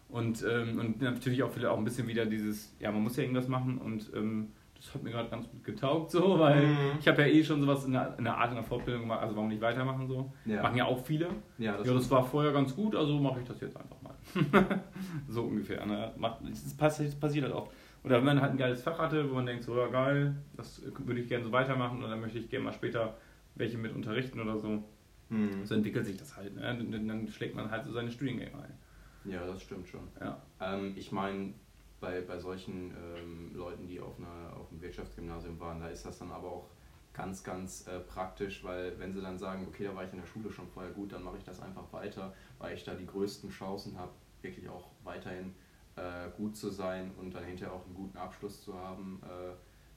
[0.09, 3.25] Und, ähm, und natürlich auch vielleicht auch ein bisschen wieder dieses, ja, man muss ja
[3.25, 6.77] irgendwas machen und ähm, das hat mir gerade ganz gut getaugt, so, weil Mhm.
[7.01, 9.21] ich habe ja eh schon sowas in der, in der Art in der Fortbildung gemacht,
[9.21, 10.33] also warum nicht weitermachen, so.
[10.47, 10.63] Ja.
[10.63, 11.27] Machen ja auch viele.
[11.59, 13.98] Ja, das ja, das war vorher ganz gut, also mache ich das jetzt einfach.
[15.29, 15.85] so ungefähr.
[15.87, 16.13] Ne?
[16.17, 17.73] Macht, das passiert, das passiert halt oft.
[18.05, 20.83] Oder wenn man halt ein geiles Fach hatte, wo man denkt, so ja geil, das
[20.99, 23.17] würde ich gerne so weitermachen oder dann möchte ich gerne mal später
[23.55, 24.85] welche mit unterrichten oder so.
[25.31, 25.65] Mhm.
[25.65, 26.55] So entwickelt sich das halt.
[26.55, 26.63] Ne?
[26.63, 29.31] Dann, dann schlägt man halt so seine Studiengänge ein.
[29.31, 30.09] Ja, das stimmt schon.
[30.21, 30.41] Ja.
[30.61, 31.53] Ähm, ich meine,
[32.01, 36.19] bei, bei solchen ähm, Leuten, die auf, einer, auf einem Wirtschaftsgymnasium waren, da ist das
[36.19, 36.71] dann aber auch
[37.19, 40.27] ganz, ganz äh, praktisch, weil wenn sie dann sagen, okay, da war ich in der
[40.27, 43.51] Schule schon vorher gut, dann mache ich das einfach weiter, weil ich da die größten
[43.51, 45.53] Chancen habe, wirklich auch weiterhin
[45.97, 49.53] äh, gut zu sein und dann hinterher auch einen guten Abschluss zu haben, äh,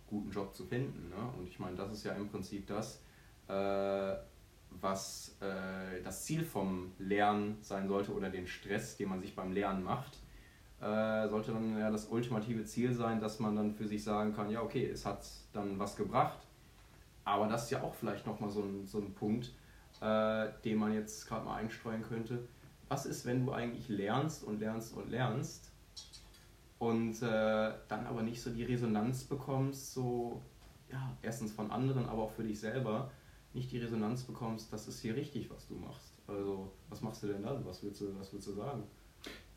[0.09, 1.09] guten Job zu finden.
[1.09, 1.31] Ne?
[1.37, 3.03] Und ich meine, das ist ja im Prinzip das,
[3.47, 4.15] äh,
[4.71, 9.51] was äh, das Ziel vom Lernen sein sollte oder den Stress, den man sich beim
[9.51, 10.17] Lernen macht,
[10.81, 14.49] äh, sollte dann ja das ultimative Ziel sein, dass man dann für sich sagen kann,
[14.49, 15.23] ja okay, es hat
[15.53, 16.47] dann was gebracht,
[17.23, 19.53] aber das ist ja auch vielleicht nochmal so ein, so ein Punkt,
[20.01, 22.47] äh, den man jetzt gerade mal einstreuen könnte.
[22.89, 25.71] Was ist, wenn du eigentlich lernst und lernst und lernst
[26.79, 30.41] und äh, dann aber nicht so die Resonanz bekommst, so
[30.91, 33.12] ja, erstens von anderen, aber auch für dich selber,
[33.53, 36.13] nicht die Resonanz bekommst, das ist hier richtig, was du machst.
[36.27, 37.65] Also, was machst du denn dann?
[37.65, 38.84] Was willst du, was willst du sagen?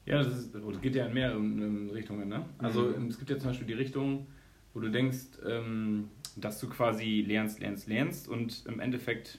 [0.04, 2.28] Ja, das, ist, das geht ja in mehreren ähm, Richtungen.
[2.28, 2.44] Ne?
[2.58, 3.06] Also Mhm.
[3.06, 4.26] es gibt ja zum Beispiel die Richtung,
[4.74, 9.38] wo du denkst, ähm, dass du quasi lernst, lernst, lernst und im Endeffekt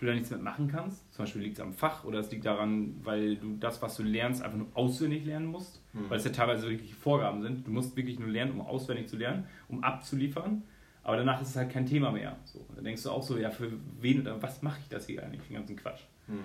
[0.00, 1.12] du da nichts mit machen kannst.
[1.12, 4.02] Zum Beispiel liegt es am Fach oder es liegt daran, weil du das, was du
[4.02, 5.82] lernst, einfach nur auswendig lernen musst.
[5.92, 6.08] Mhm.
[6.08, 7.66] Weil es ja teilweise wirklich Vorgaben sind.
[7.66, 10.62] Du musst wirklich nur lernen, um auswendig zu lernen, um abzuliefern.
[11.02, 12.36] Aber danach ist es halt kein Thema mehr.
[12.44, 15.22] So, da denkst du auch so, ja, für wen oder was mache ich das hier
[15.22, 16.02] eigentlich, den ganzen Quatsch?
[16.26, 16.36] Mhm.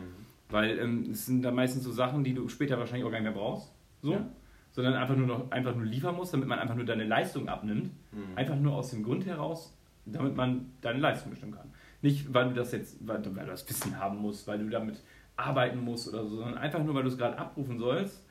[0.49, 3.33] Weil ähm, es sind da meistens so Sachen, die du später wahrscheinlich auch gar nicht
[3.33, 3.71] mehr brauchst.
[4.01, 4.13] So.
[4.13, 4.25] Ja.
[4.73, 7.91] Sondern einfach nur noch einfach nur liefern musst, damit man einfach nur deine Leistung abnimmt.
[8.11, 8.35] Mhm.
[8.35, 11.69] Einfach nur aus dem Grund heraus, damit man deine Leistung bestimmen kann.
[12.01, 14.69] Nicht, weil du das jetzt, weil, du- weil du das Wissen haben musst, weil du
[14.69, 14.99] damit
[15.37, 18.25] arbeiten musst oder so, sondern einfach nur, weil du es gerade abrufen sollst,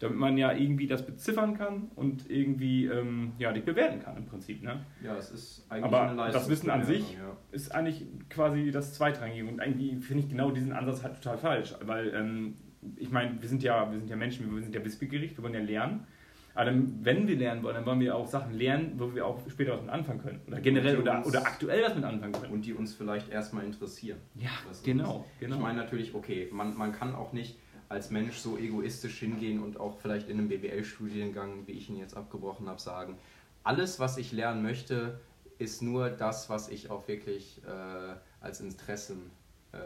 [0.00, 4.24] damit man ja irgendwie das beziffern kann und irgendwie ähm, ja, dich bewerten kann im
[4.26, 4.62] Prinzip.
[4.62, 4.84] Ne?
[5.04, 6.40] Ja, es ist eigentlich Aber eine Leistung.
[6.40, 7.36] das Wissen an sich Ja.
[7.52, 11.74] ist eigentlich quasi das Zweitrangige und irgendwie finde ich genau diesen Ansatz halt total falsch,
[11.86, 12.56] weil ähm,
[12.96, 15.54] ich meine, wir sind ja wir sind ja Menschen, wir sind ja wissbegierig, wir wollen
[15.54, 16.06] ja lernen.
[16.54, 19.38] Aber dann, wenn wir lernen wollen, dann wollen wir auch Sachen lernen, wo wir auch
[19.48, 20.40] später was mit anfangen können.
[20.46, 22.52] Oder generell oder, uns- oder aktuell was mit anfangen können.
[22.52, 24.18] Und die uns vielleicht erstmal interessieren.
[24.34, 24.50] Ja,
[24.84, 25.56] genau, genau.
[25.56, 27.56] Ich meine natürlich, okay, man, man kann auch nicht
[27.88, 32.16] als Mensch so egoistisch hingehen und auch vielleicht in einem BWL-Studiengang, wie ich ihn jetzt
[32.16, 33.16] abgebrochen habe, sagen,
[33.64, 35.20] alles, was ich lernen möchte,
[35.58, 39.30] ist nur das, was ich auch wirklich äh, als Interessen
[39.72, 39.78] äh,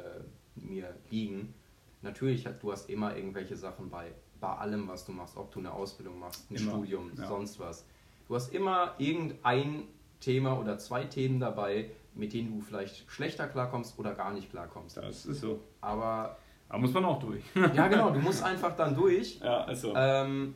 [0.54, 1.54] mir liegen.
[2.02, 5.72] Natürlich, du hast immer irgendwelche Sachen bei, bei allem, was du machst, ob du eine
[5.72, 7.26] Ausbildung machst, ein Immer, Studium, ja.
[7.26, 7.86] sonst was.
[8.28, 9.84] Du hast immer irgendein
[10.20, 14.96] Thema oder zwei Themen dabei, mit denen du vielleicht schlechter klarkommst oder gar nicht klarkommst.
[14.96, 15.60] Das ist so.
[15.80, 16.36] Aber
[16.68, 17.42] Aber muss man auch durch.
[17.54, 19.38] ja, genau, du musst einfach dann durch.
[19.40, 19.94] ja, also.
[19.94, 20.54] Ähm,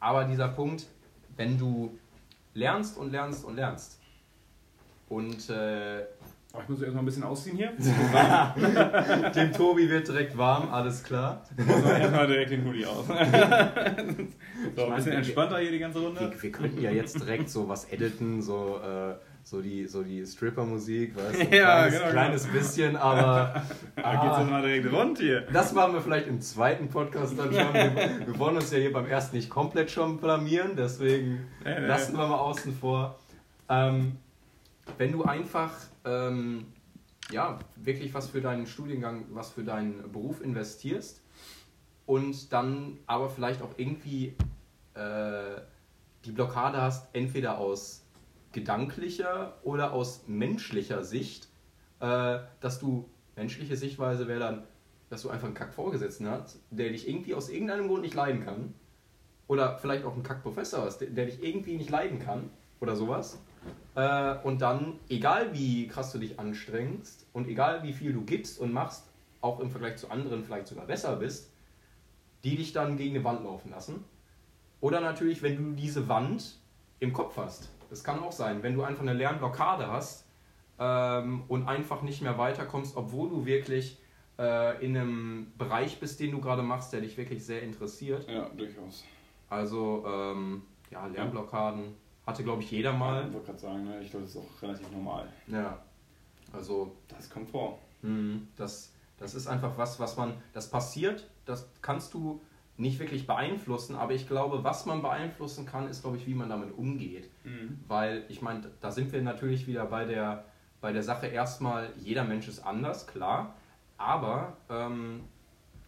[0.00, 0.86] aber dieser Punkt,
[1.36, 1.98] wenn du
[2.52, 4.00] lernst und lernst und lernst
[5.08, 6.04] und äh,
[6.62, 7.72] ich muss erstmal ein bisschen ausziehen hier.
[9.34, 11.42] dem Tobi wird direkt warm, alles klar.
[11.56, 13.06] Also erstmal direkt den Hoodie aus.
[13.06, 14.28] so, ein
[14.76, 16.20] meine, bisschen entspannter hier die ganze Runde.
[16.20, 20.24] Wir, wir könnten ja jetzt direkt so was editen, so, äh, so die, so die
[20.24, 21.40] Stripper-Musik, weißt du?
[21.40, 23.62] Ein Ja, kleines, genau, kleines bisschen, aber
[23.96, 25.42] Da geht's ah, dann mal direkt rund hier.
[25.52, 27.74] das machen wir vielleicht im zweiten Podcast dann schon.
[27.74, 31.78] Wir, wir wollen uns ja hier beim ersten nicht komplett schon blamieren, deswegen Ja, ja.
[31.80, 33.18] lassen wir mal außen vor.
[33.68, 34.18] Ähm,
[34.98, 35.72] wenn du einfach
[36.04, 36.66] ähm,
[37.30, 41.22] ja, wirklich was für deinen Studiengang, was für deinen Beruf investierst
[42.06, 44.34] und dann aber vielleicht auch irgendwie
[44.94, 45.60] äh,
[46.24, 48.04] die Blockade hast, entweder aus
[48.52, 51.48] gedanklicher oder aus menschlicher Sicht,
[52.00, 54.62] äh, dass du, menschliche Sichtweise wäre dann,
[55.10, 58.74] dass du einfach einen Kack-Vorgesetzten hast, der dich irgendwie aus irgendeinem Grund nicht leiden kann.
[59.46, 62.50] Oder vielleicht auch einen Kack-Professor hast, der, der dich irgendwie nicht leiden kann.
[62.80, 63.38] Oder sowas.
[63.94, 68.58] Äh, und dann, egal wie krass du dich anstrengst und egal wie viel du gibst
[68.58, 69.04] und machst,
[69.40, 71.52] auch im Vergleich zu anderen vielleicht sogar besser bist,
[72.42, 74.04] die dich dann gegen eine Wand laufen lassen.
[74.80, 76.58] Oder natürlich, wenn du diese Wand
[77.00, 77.70] im Kopf hast.
[77.90, 80.26] Das kann auch sein, wenn du einfach eine Lernblockade hast
[80.78, 83.98] ähm, und einfach nicht mehr weiterkommst, obwohl du wirklich
[84.38, 88.28] äh, in einem Bereich bist, den du gerade machst, der dich wirklich sehr interessiert.
[88.28, 89.04] Ja, durchaus.
[89.48, 91.94] Also, ähm, ja, Lernblockaden
[92.26, 93.26] hatte, glaube ich, jeder mal.
[93.26, 94.00] Ich wollte gerade sagen, ne?
[94.00, 95.28] ich glaube, das ist auch relativ normal.
[95.46, 95.78] Ja,
[96.52, 97.78] also Das kommt vor.
[98.02, 98.48] Mhm.
[98.56, 102.40] Das, das ist einfach was, was man, das passiert, das kannst du
[102.76, 106.48] nicht wirklich beeinflussen, aber ich glaube, was man beeinflussen kann, ist, glaube ich, wie man
[106.48, 107.30] damit umgeht.
[107.44, 107.78] Mhm.
[107.86, 110.44] Weil, ich meine, da sind wir natürlich wieder bei der,
[110.80, 113.54] bei der Sache erstmal, jeder Mensch ist anders, klar,
[113.96, 115.20] aber ähm,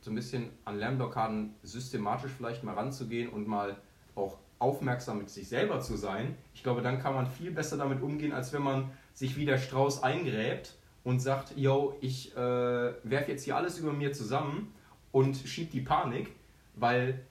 [0.01, 3.77] so ein bisschen an Lernblockaden systematisch vielleicht mal ranzugehen und mal
[4.15, 8.03] auch aufmerksam mit sich selber zu sein, ich glaube, dann kann man viel besser damit
[8.03, 13.31] umgehen, als wenn man sich wie der Strauß eingräbt und sagt, yo, ich äh, werfe
[13.31, 14.73] jetzt hier alles über mir zusammen
[15.13, 16.33] und schieb die Panik,
[16.75, 17.25] weil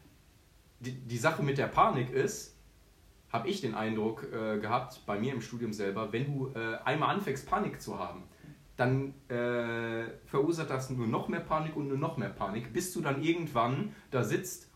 [0.80, 2.56] die, die Sache mit der Panik ist,
[3.30, 7.14] habe ich den Eindruck äh, gehabt, bei mir im Studium selber, wenn du äh, einmal
[7.16, 8.24] anfängst, Panik zu haben,
[8.78, 13.02] dann äh, verursacht das nur noch mehr Panik und nur noch mehr Panik, bis du
[13.02, 14.70] dann irgendwann da sitzt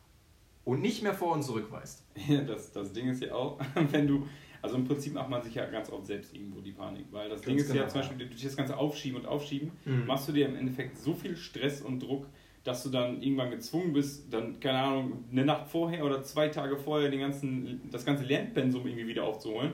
[0.70, 2.06] und nicht mehr vor und zurück weißt.
[2.28, 3.60] Ja, das, das Ding ist ja auch,
[3.92, 4.28] wenn du,
[4.62, 7.42] also im Prinzip macht man sich ja ganz oft selbst irgendwo die Panik, weil das
[7.42, 10.06] Ding Ganz ist ja genau, zum Beispiel durch das ganze Aufschieben und Aufschieben, Mhm.
[10.06, 12.28] machst du dir im Endeffekt so viel Stress und Druck,
[12.64, 16.78] dass du dann irgendwann gezwungen bist, dann, keine Ahnung, eine Nacht vorher oder zwei Tage
[16.78, 19.74] vorher den ganzen, das ganze Lernpensum irgendwie wieder aufzuholen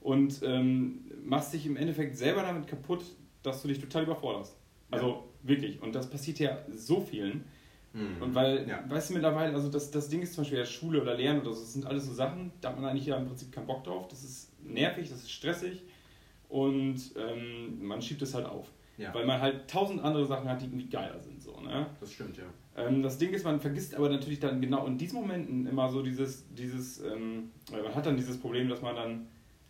[0.00, 3.04] und ähm, machst dich im Endeffekt selber damit kaputt,
[3.42, 4.56] dass du dich total überforderst.
[4.90, 5.80] Also wirklich.
[5.82, 7.44] Und das passiert ja so vielen.
[7.96, 8.22] Mhm.
[8.22, 8.84] Und weil, Ja.
[8.88, 11.52] weißt du, mittlerweile, also das, das Ding ist zum Beispiel ja Schule oder Lernen oder
[11.54, 13.84] so, das sind alles so Sachen, da hat man eigentlich ja im Prinzip keinen Bock
[13.84, 14.06] drauf.
[14.08, 15.82] Das ist nervig, das ist stressig
[16.48, 18.68] und ähm, man schiebt es halt auf.
[18.98, 21.42] Ja, Weil man halt tausend andere Sachen hat, die irgendwie geiler sind.
[21.42, 21.86] So, ne?
[22.00, 22.44] das stimmt, ja.
[22.78, 26.02] Ähm, das Ding ist, man vergisst aber natürlich dann genau in diesen Momenten immer so
[26.02, 29.26] dieses, dieses ähm, weil man hat dann dieses Problem, dass man dann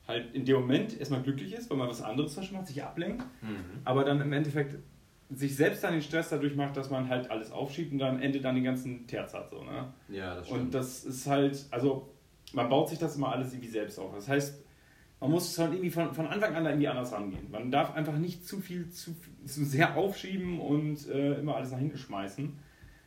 [0.07, 2.83] halt in dem Moment erstmal glücklich ist, weil man was anderes zum Beispiel macht, sich
[2.85, 3.57] ablenkt Mhm.
[3.85, 4.77] aber dann im Endeffekt
[5.31, 8.23] sich selbst dann den Stress dadurch macht, dass man halt alles aufschiebt und dann am
[8.23, 9.51] Ende dann den ganzen Terz hat.
[9.51, 9.93] So, ne?
[10.09, 10.62] Ja, das stimmt.
[10.62, 12.09] Und das ist halt, also
[12.53, 14.15] man baut sich das immer alles irgendwie selbst auf.
[14.15, 14.62] Das heißt,
[15.21, 17.51] man muss es halt irgendwie von, von Anfang an da irgendwie anders rangehen.
[17.51, 21.79] Man darf einfach nicht zu viel, zu, zu sehr aufschieben und äh, immer alles nach
[21.79, 22.53] hinten schmeißen.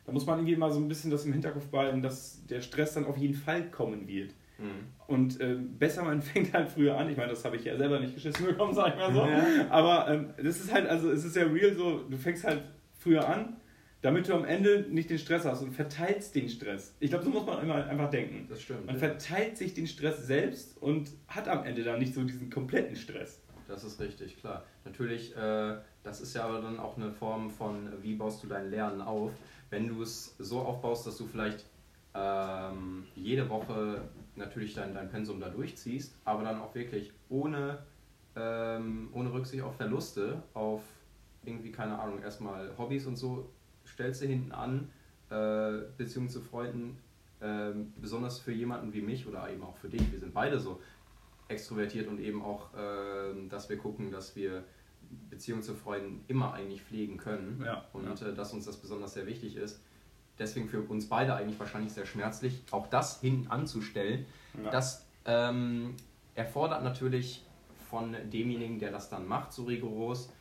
[0.04, 2.94] Da muss man irgendwie mal so ein bisschen das im Hinterkopf behalten, dass der Stress
[2.94, 4.34] dann auf jeden Fall kommen wird.
[4.60, 4.86] Mhm.
[5.06, 7.08] Und äh, besser man fängt halt früher an.
[7.08, 9.26] Ich meine, das habe ich ja selber nicht geschissen bekommen, sag ich mal so.
[9.26, 9.70] Ja.
[9.70, 12.62] Aber ähm, das ist halt, also es ist ja real so, du fängst halt
[12.98, 13.56] früher an,
[14.02, 16.94] damit du am Ende nicht den Stress hast und verteilst den Stress.
[17.00, 18.46] Ich glaube, so muss man immer einfach denken.
[18.48, 18.86] Das stimmt.
[18.86, 19.00] Man ja.
[19.00, 23.40] verteilt sich den Stress selbst und hat am Ende dann nicht so diesen kompletten Stress.
[23.68, 24.64] Das ist richtig, klar.
[24.84, 28.70] Natürlich, äh, das ist ja aber dann auch eine Form von, wie baust du dein
[28.70, 29.32] Lernen auf.
[29.68, 31.66] Wenn du es so aufbaust, dass du vielleicht
[32.14, 34.00] ähm, jede Woche
[34.40, 37.78] natürlich dein, dein Pensum da durchziehst, aber dann auch wirklich ohne,
[38.36, 40.82] ähm, ohne Rücksicht auf Verluste, auf
[41.44, 43.50] irgendwie, keine Ahnung, erstmal Hobbys und so,
[43.86, 44.90] stellst du hinten an,
[45.30, 46.98] äh, Beziehungen zu Freunden,
[47.40, 50.80] ähm, besonders für jemanden wie mich oder eben auch für dich, wir sind beide so
[51.48, 54.64] extrovertiert und eben auch, ähm, dass wir gucken, dass wir
[55.30, 59.26] Beziehungen zu Freunden immer eigentlich pflegen können Ja, und Äh, dass uns das besonders sehr
[59.26, 59.82] wichtig ist.
[60.40, 64.24] Deswegen für uns beide eigentlich wahrscheinlich sehr schmerzlich, auch das hinten anzustellen.
[64.64, 64.70] Ja.
[64.70, 65.94] Das ähm,
[66.34, 67.44] erfordert natürlich
[67.90, 70.32] von demjenigen, der das dann macht, so rigoros,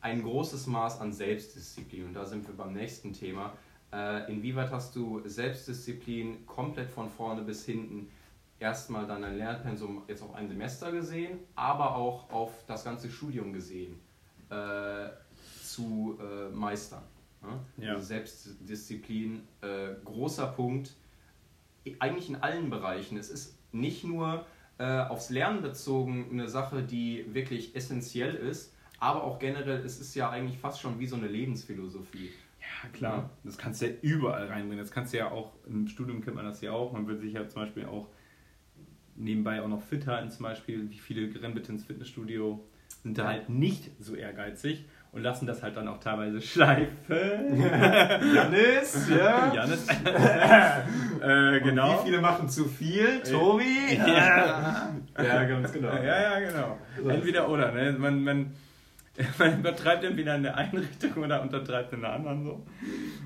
[0.00, 2.06] ein großes Maß an Selbstdisziplin.
[2.06, 3.52] Und da sind wir beim nächsten Thema.
[3.92, 8.10] Äh, inwieweit hast du Selbstdisziplin komplett von vorne bis hinten
[8.58, 13.52] erstmal dann dein Lernpensum jetzt auf ein Semester gesehen, aber auch auf das ganze Studium
[13.52, 14.00] gesehen,
[14.50, 15.08] äh,
[15.62, 17.02] zu äh, meistern?
[17.78, 17.92] Ja.
[17.94, 20.94] Also Selbstdisziplin, äh, großer Punkt,
[22.00, 23.16] eigentlich in allen Bereichen.
[23.16, 24.44] Es ist nicht nur
[24.78, 30.14] äh, aufs Lernen bezogen eine Sache, die wirklich essentiell ist, aber auch generell, es ist
[30.14, 32.30] ja eigentlich fast schon wie so eine Lebensphilosophie.
[32.60, 33.30] Ja, klar.
[33.44, 34.78] Das kannst du ja überall reinbringen.
[34.78, 36.92] Das kannst du ja auch, im Studium kennt man das ja auch.
[36.92, 38.08] Man wird sich ja zum Beispiel auch
[39.14, 40.30] nebenbei auch noch fit halten.
[40.30, 42.64] Zum Beispiel, wie viele rennen bitte ins Fitnessstudio,
[43.02, 43.28] sind da Ja.
[43.30, 44.84] halt nicht so ehrgeizig
[45.16, 47.58] und lassen das halt dann auch teilweise schleifen.
[48.34, 49.52] Janis, ja.
[49.54, 49.86] Janis.
[51.22, 52.00] äh, genau.
[52.00, 53.22] Wie viele machen zu viel?
[53.22, 53.96] Tobi?
[53.96, 54.92] Ja.
[55.16, 55.94] ja ganz genau.
[55.94, 56.78] Ja, ja, genau.
[57.08, 57.72] Entweder oder.
[57.72, 57.92] Ne?
[57.98, 58.52] Man, man,
[59.38, 62.66] man übertreibt entweder in der einen Richtung oder untertreibt in der anderen so.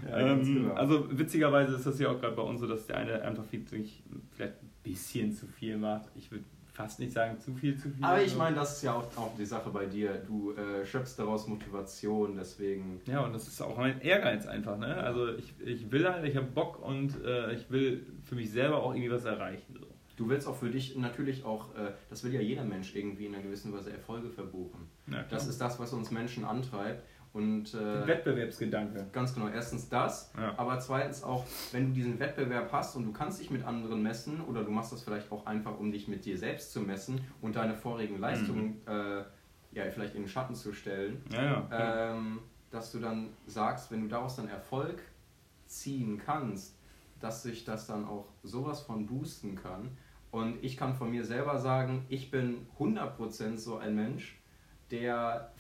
[0.09, 0.75] Ja, ähm, genau.
[0.75, 3.65] Also witzigerweise ist das ja auch gerade bei uns so, dass der eine einfach viel,
[3.67, 6.09] vielleicht ein bisschen zu viel macht.
[6.15, 8.05] Ich würde fast nicht sagen zu viel, zu viel.
[8.05, 10.15] Aber ich meine, das ist ja auch, auch die Sache bei dir.
[10.27, 13.01] Du äh, schöpfst daraus Motivation, deswegen.
[13.07, 14.79] Ja, und das ist auch mein Ehrgeiz einfach.
[14.79, 14.95] Ne?
[14.97, 18.83] Also ich, ich will halt, ich habe Bock und äh, ich will für mich selber
[18.83, 19.77] auch irgendwie was erreichen.
[19.79, 19.87] So.
[20.17, 23.35] Du willst auch für dich natürlich auch, äh, das will ja jeder Mensch irgendwie in
[23.35, 24.89] einer gewissen Weise Erfolge verbuchen.
[25.11, 27.03] Ja, das ist das, was uns Menschen antreibt.
[27.33, 29.07] Und, äh, Wettbewerbsgedanke.
[29.13, 29.49] Ganz genau.
[29.49, 30.53] Erstens das, ja.
[30.57, 34.41] aber zweitens auch, wenn du diesen Wettbewerb hast und du kannst dich mit anderen messen
[34.41, 37.55] oder du machst das vielleicht auch einfach, um dich mit dir selbst zu messen und
[37.55, 38.93] deine vorigen Leistungen mhm.
[38.93, 39.23] äh,
[39.73, 42.41] ja, vielleicht in den Schatten zu stellen, ja, ähm,
[42.71, 45.03] dass du dann sagst, wenn du daraus dann Erfolg
[45.67, 46.77] ziehen kannst,
[47.21, 49.97] dass sich das dann auch sowas von boosten kann.
[50.31, 54.41] Und ich kann von mir selber sagen, ich bin 100% so ein Mensch,
[54.91, 55.53] der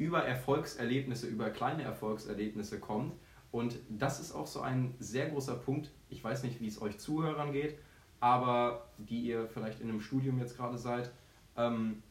[0.00, 3.12] über Erfolgserlebnisse, über kleine Erfolgserlebnisse kommt.
[3.52, 5.90] Und das ist auch so ein sehr großer Punkt.
[6.08, 7.78] Ich weiß nicht, wie es euch Zuhörern geht,
[8.18, 11.10] aber die ihr vielleicht in einem Studium jetzt gerade seid.
[11.54, 12.02] Ähm,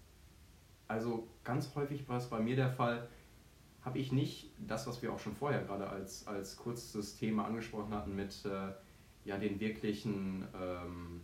[0.88, 3.08] also ganz häufig war es bei mir der Fall,
[3.82, 7.91] habe ich nicht das, was wir auch schon vorher gerade als, als kurzes Thema angesprochen
[7.95, 8.71] hatten, mit äh,
[9.25, 11.21] ja, den wirklichen ähm,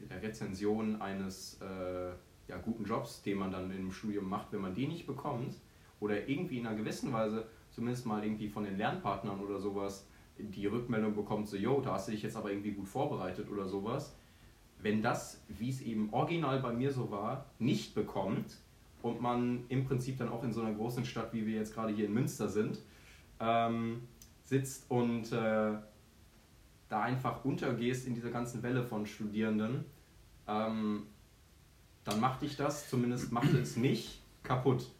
[0.00, 2.10] der Rezension eines äh,
[2.48, 5.54] ja, guten Jobs, den man dann im Studium macht, wenn man die nicht bekommt,
[6.02, 10.06] oder irgendwie in einer gewissen Weise zumindest mal irgendwie von den Lernpartnern oder sowas
[10.38, 13.66] die Rückmeldung bekommt, so, yo, da hast du dich jetzt aber irgendwie gut vorbereitet oder
[13.66, 14.16] sowas.
[14.80, 18.56] Wenn das, wie es eben original bei mir so war, nicht bekommt
[19.02, 21.92] und man im Prinzip dann auch in so einer großen Stadt, wie wir jetzt gerade
[21.92, 22.80] hier in Münster sind,
[23.38, 24.02] ähm,
[24.42, 25.74] sitzt und äh,
[26.88, 29.84] da einfach untergehst in dieser ganzen Welle von Studierenden,
[30.48, 31.04] ähm,
[32.04, 34.90] dann macht dich das, zumindest machte es mich, kaputt.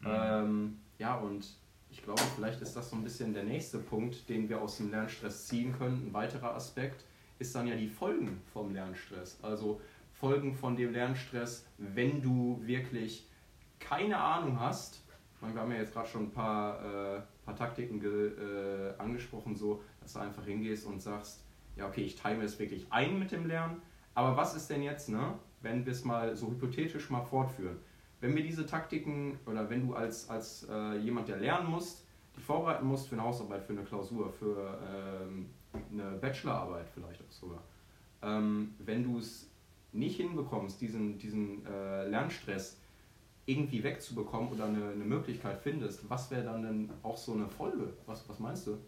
[0.00, 0.06] Mhm.
[0.06, 1.46] Ähm, ja, und
[1.90, 4.90] ich glaube, vielleicht ist das so ein bisschen der nächste Punkt, den wir aus dem
[4.90, 6.08] Lernstress ziehen können.
[6.08, 7.04] Ein weiterer Aspekt
[7.38, 9.38] ist dann ja die Folgen vom Lernstress.
[9.42, 9.80] Also
[10.12, 13.28] Folgen von dem Lernstress, wenn du wirklich
[13.78, 15.02] keine Ahnung hast.
[15.40, 19.82] Meine, wir haben ja jetzt gerade schon ein paar, äh, paar Taktiken äh, angesprochen, so,
[20.00, 21.44] dass du einfach hingehst und sagst,
[21.76, 23.80] ja, okay, ich time es wirklich ein mit dem Lernen,
[24.14, 27.78] aber was ist denn jetzt, ne, wenn wir es mal so hypothetisch mal fortführen?
[28.20, 32.04] Wenn wir diese Taktiken oder wenn du als, als äh, jemand, der lernen musst,
[32.36, 34.78] dich vorbereiten musst für eine Hausarbeit, für eine Klausur, für
[35.22, 35.46] ähm,
[35.92, 37.62] eine Bachelorarbeit vielleicht auch sogar,
[38.22, 39.50] ähm, wenn du es
[39.92, 42.78] nicht hinbekommst, diesen, diesen äh, Lernstress
[43.46, 47.94] irgendwie wegzubekommen oder eine, eine Möglichkeit findest, was wäre dann denn auch so eine Folge?
[48.04, 48.78] Was, was meinst du?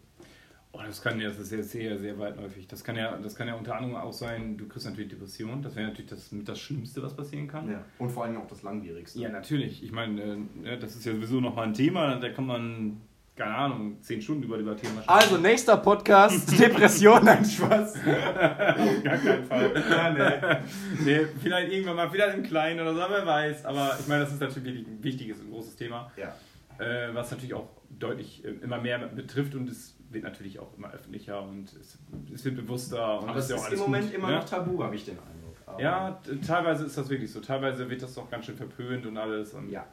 [0.73, 2.65] Oh, das kann ja, das ist sehr, sehr, sehr weitläufig.
[2.67, 5.61] Das kann ja, das kann ja unter anderem auch sein, du kriegst natürlich Depression.
[5.61, 7.69] Das wäre natürlich das, das Schlimmste, was passieren kann.
[7.69, 7.83] Ja.
[7.99, 9.19] Und vor allem auch das Langwierigste.
[9.19, 9.83] Ja, natürlich.
[9.83, 13.01] Ich meine, äh, das ist ja sowieso nochmal ein Thema, da kann man,
[13.35, 15.09] keine Ahnung, zehn Stunden über das Thema sprechen.
[15.09, 17.95] Also, nächster Podcast, Depression, nein, Spaß.
[17.97, 19.83] Auf gar keinen Fall.
[19.89, 20.61] Ja,
[21.03, 21.03] nee.
[21.03, 23.65] nee, vielleicht irgendwann mal, vielleicht im Kleinen oder so, wer weiß.
[23.65, 26.09] Aber ich meine, das ist natürlich ein wichtiges und großes Thema.
[26.15, 26.33] Ja.
[26.79, 30.91] Äh, was natürlich auch deutlich äh, immer mehr betrifft und es wird natürlich auch immer
[30.91, 31.97] öffentlicher und es,
[32.33, 33.21] es wird bewusster.
[33.21, 34.35] Und aber es ist, ist im Moment gut, immer ne?
[34.35, 35.57] noch tabu, habe ich den Eindruck.
[35.65, 37.39] Aber ja, teilweise ist das wirklich so.
[37.39, 39.53] Teilweise wird das doch ganz schön verpönt und alles.
[39.53, 39.85] Und ja.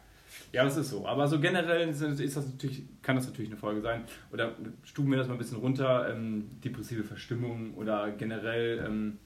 [0.52, 1.06] Ja, das ist so.
[1.06, 4.04] Aber so generell ist das natürlich, kann das natürlich eine Folge sein.
[4.32, 9.18] Oder stufen wir das mal ein bisschen runter, ähm, depressive Verstimmung oder generell, ähm,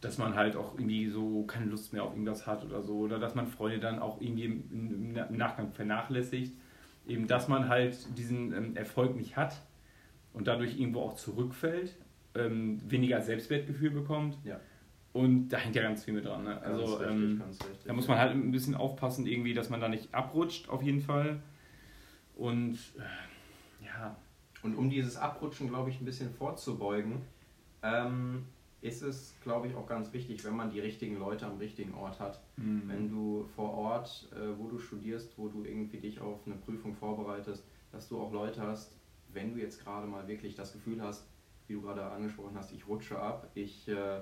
[0.00, 2.98] dass man halt auch irgendwie so keine Lust mehr auf irgendwas hat oder so.
[2.98, 6.54] Oder dass man Freunde dann auch irgendwie im, im Nachgang vernachlässigt.
[7.06, 9.60] Eben, dass man halt diesen ähm, Erfolg nicht hat
[10.32, 11.96] und dadurch irgendwo auch zurückfällt,
[12.34, 14.38] ähm, weniger Selbstwertgefühl bekommt.
[14.44, 14.60] Ja.
[15.12, 16.44] Und da hängt ja ganz viel mit dran.
[16.44, 16.62] Ne?
[16.62, 19.88] Also richtig, ähm, richtig, da muss man halt ein bisschen aufpassen, irgendwie, dass man da
[19.88, 21.40] nicht abrutscht, auf jeden Fall.
[22.36, 24.16] Und äh, ja.
[24.62, 27.22] Und um dieses Abrutschen, glaube ich, ein bisschen vorzubeugen,
[27.82, 28.44] ähm,
[28.82, 32.20] ist es, glaube ich, auch ganz wichtig, wenn man die richtigen Leute am richtigen Ort
[32.20, 32.40] hat.
[32.56, 32.82] Mhm.
[32.86, 36.94] Wenn du vor Ort, äh, wo du studierst, wo du irgendwie dich auf eine Prüfung
[36.94, 38.92] vorbereitest, dass du auch Leute hast,
[39.32, 41.26] wenn du jetzt gerade mal wirklich das Gefühl hast,
[41.66, 44.20] wie du gerade angesprochen hast, ich rutsche ab, ich äh,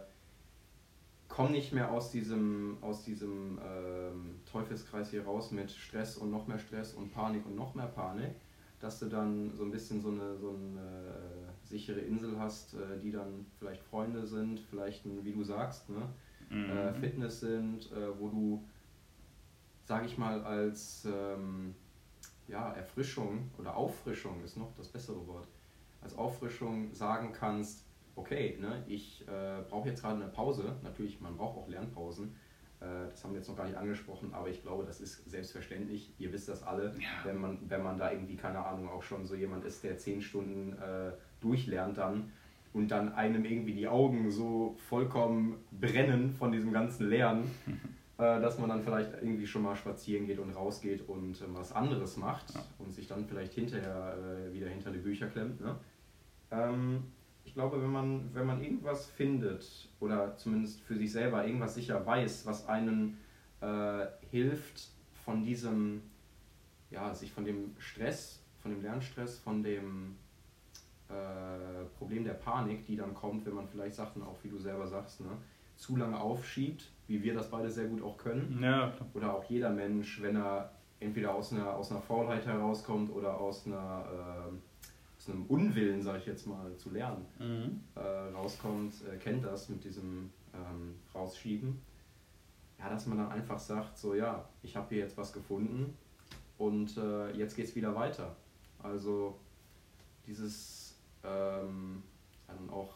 [1.29, 6.47] komme nicht mehr aus diesem, aus diesem ähm, Teufelskreis hier raus mit Stress und noch
[6.47, 8.35] mehr Stress und Panik und noch mehr Panik,
[8.81, 12.99] dass du dann so ein bisschen so eine, so eine äh, sichere Insel hast, äh,
[13.03, 16.09] die dann vielleicht Freunde sind, vielleicht, ein, wie du sagst, ne?
[16.51, 16.71] Mhm.
[16.71, 18.65] Äh, Fitness sind, äh, wo du,
[19.85, 21.07] sag ich mal, als...
[21.11, 21.75] Ähm,
[22.49, 25.47] ja, Erfrischung oder Auffrischung ist noch das bessere Wort,
[26.01, 27.85] als Auffrischung sagen kannst,
[28.17, 32.35] okay, ne, ich äh, brauche jetzt gerade eine Pause, natürlich, man braucht auch Lernpausen,
[32.81, 36.13] Äh, das haben wir jetzt noch gar nicht angesprochen, aber ich glaube, das ist selbstverständlich.
[36.21, 37.25] Ihr wisst das alle, Ja.
[37.25, 40.21] wenn, man, wenn man da irgendwie, keine Ahnung, auch schon so jemand ist, der zehn
[40.23, 42.31] Stunden äh, durchlernt dann
[42.73, 47.51] und dann einem irgendwie die Augen so vollkommen brennen von diesem ganzen Lernen,
[48.23, 52.17] dass man dann vielleicht irgendwie schon mal spazieren geht und rausgeht und äh, was anderes
[52.17, 52.65] macht Ja.
[52.79, 55.61] und sich dann vielleicht hinterher äh, wieder hinter die Bücher klemmt.
[55.61, 55.77] Ne?
[56.51, 57.05] Ähm,
[57.45, 62.05] ich glaube, wenn man, wenn man irgendwas findet oder zumindest für sich selber irgendwas sicher
[62.05, 63.19] weiß, was einen
[63.61, 64.91] äh, hilft,
[65.25, 66.03] von diesem,
[66.91, 70.17] ja, sich von dem Stress, von dem Lernstress, von dem
[71.09, 74.87] äh, Problem der Panik, die dann kommt, wenn man vielleicht Sachen auch, wie du selber
[74.87, 75.29] sagst, ne,
[75.79, 79.71] zu lange aufschiebt, wie wir das beide sehr gut auch können Ja, oder auch jeder
[79.71, 84.05] Mensch, wenn er entweder aus einer, aus einer Faulheit herauskommt oder aus, einer,
[84.51, 84.61] ähm,
[85.17, 87.81] aus einem Unwillen, sage ich jetzt mal, zu lernen, Mhm.
[87.95, 91.81] äh, rauskommt, äh, kennt das mit diesem ähm, Rausschieben.
[92.81, 95.97] Ja, dass man dann einfach sagt, so ja, ich habe hier jetzt was gefunden
[96.59, 98.35] und äh, jetzt geht es wieder weiter.
[98.83, 99.39] Also
[100.27, 102.03] dieses ähm,
[102.49, 102.95] dann auch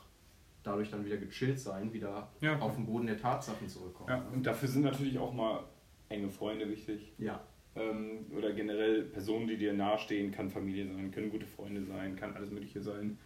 [0.62, 4.08] dadurch dann wieder gechillt sein, wieder Ja, auf den Boden der Tatsachen zurückkommen.
[4.08, 4.24] Ja, ne?
[4.32, 5.64] und dafür sind natürlich auch mal
[6.08, 7.12] enge Freunde wichtig.
[7.18, 7.40] ja.
[7.74, 12.36] Ähm, oder generell Personen, die dir nahestehen, kann Familie sein, können gute Freunde sein, kann
[12.36, 13.16] alles Mögliche sein,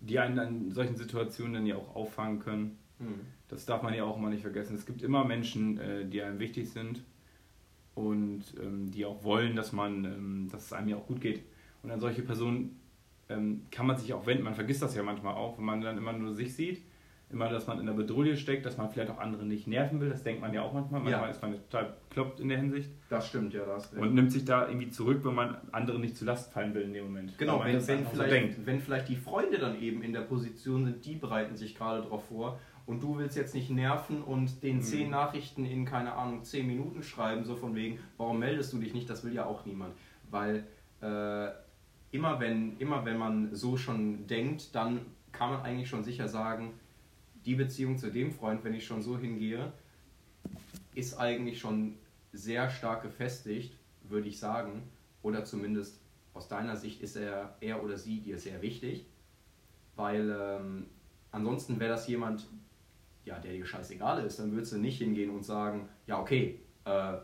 [0.00, 2.78] die einen in solchen Situationen dann ja auch auffangen können.
[2.98, 3.14] Hm.
[3.48, 4.76] Das darf man ja auch mal nicht vergessen.
[4.76, 7.02] Es gibt immer Menschen, äh, die einem wichtig sind
[7.96, 11.42] und ähm, die auch wollen, dass man, ähm, dass es einem ja auch gut geht.
[11.82, 12.79] Und an solche Personen
[13.30, 14.44] ähm, kann man sich auch wenden.
[14.44, 16.82] Man vergisst das ja manchmal auch, wenn man dann immer nur sich sieht,
[17.30, 20.08] immer, dass man in der Bedrohung steckt, dass man vielleicht auch andere nicht nerven will.
[20.10, 21.00] Das denkt man ja auch manchmal.
[21.00, 21.30] Manchmal Ja.
[21.30, 24.02] ist man total kloppt in der Hinsicht Das stimmt, ja, da hast recht.
[24.02, 26.92] und nimmt sich da irgendwie zurück, wenn man anderen nicht zu Last fallen will in
[26.92, 27.38] dem Moment.
[27.38, 28.66] Genau, wenn, das wenn, so vielleicht, denkt.
[28.66, 32.24] wenn vielleicht die Freunde dann eben in der Position sind, die bereiten sich gerade darauf
[32.26, 34.82] vor und du willst jetzt nicht nerven und den Mhm.
[34.82, 38.92] zehn Nachrichten in, keine Ahnung, zehn Minuten schreiben, so von wegen, warum meldest du dich
[38.92, 39.94] nicht, das will ja auch niemand.
[40.32, 40.64] Weil
[41.00, 41.48] äh,
[42.12, 45.00] immer, wenn, immer wenn man so schon denkt, dann
[45.32, 46.72] kann man eigentlich schon sicher sagen,
[47.44, 49.72] die Beziehung zu dem Freund, wenn ich schon so hingehe,
[50.94, 51.96] ist eigentlich schon
[52.32, 54.82] sehr stark gefestigt, würde ich sagen.
[55.22, 56.00] Oder zumindest
[56.34, 59.06] aus deiner Sicht ist er, er oder sie dir sehr wichtig.
[59.96, 60.86] Weil ähm,
[61.30, 62.46] ansonsten wäre das jemand,
[63.24, 64.38] ja, der dir scheißegal ist.
[64.38, 67.18] Dann würdest du nicht hingehen und sagen, ja, okay, äh,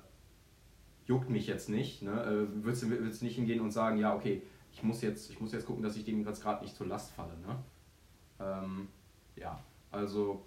[1.07, 2.03] juckt mich jetzt nicht.
[2.03, 2.11] Ne?
[2.11, 4.42] Äh, würdest, du, würdest du nicht hingehen und sagen, ja, okay,
[4.76, 7.10] ich muss jetzt, ich muss jetzt gucken, dass ich dem jetzt gerade nicht zur Last
[7.12, 7.32] falle.
[7.38, 7.56] Ne?
[8.38, 8.88] Ähm,
[9.34, 9.58] ja,
[9.90, 10.44] also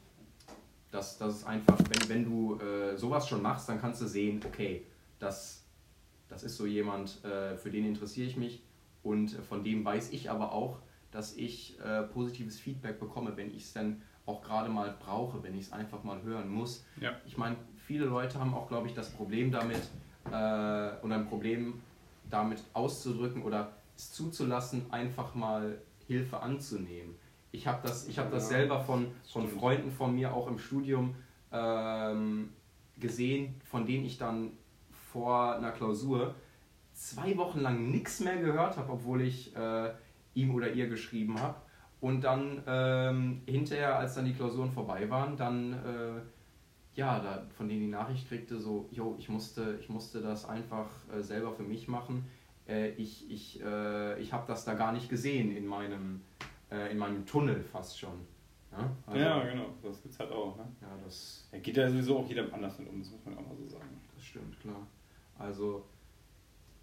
[0.92, 4.40] das, das ist einfach, wenn, wenn du äh, sowas schon machst, dann kannst du sehen,
[4.46, 4.86] okay,
[5.18, 5.64] das,
[6.28, 8.62] das ist so jemand, äh, für den interessiere ich mich
[9.02, 10.78] und von dem weiß ich aber auch,
[11.12, 15.56] dass ich äh, positives Feedback bekomme, wenn ich es dann auch gerade mal brauche, wenn
[15.56, 16.86] ich es einfach mal hören muss.
[17.02, 17.14] Ja.
[17.26, 17.56] Ich meine,
[17.88, 19.82] viele Leute haben auch, glaube ich, das Problem damit
[20.28, 21.82] äh, oder ein Problem
[22.30, 27.16] damit auszudrücken oder es zuzulassen, einfach mal Hilfe anzunehmen.
[27.52, 29.60] Ich habe das, ich hab das Ja, selber von, von stimmt.
[29.60, 31.16] Freunden von mir auch im Studium
[31.52, 32.50] ähm,
[32.98, 34.52] gesehen, von denen ich dann
[35.12, 36.36] vor einer Klausur
[36.94, 39.92] zwei Wochen lang nichts mehr gehört habe, obwohl ich äh,
[40.34, 41.56] ihm oder ihr geschrieben habe.
[42.02, 46.22] Und dann ähm, hinterher, als dann die Klausuren vorbei waren, dann äh,
[46.94, 50.88] ja, da, von denen die Nachricht kriegte, so, yo, ich musste, ich musste das einfach
[51.14, 52.26] äh, selber für mich machen.
[52.70, 56.22] Äh, ich ich, äh, ich habe das da gar nicht gesehen in meinem,
[56.72, 58.28] äh, in meinem Tunnel fast schon.
[58.72, 60.56] Ja, also, ja, genau, das gibt's halt auch.
[60.56, 60.64] Ne?
[60.82, 63.48] ja das, Da geht ja sowieso auch jedem anders mit um, das muss man auch
[63.48, 63.90] mal so sagen.
[64.14, 64.86] das stimmt, klar.
[65.40, 65.86] Also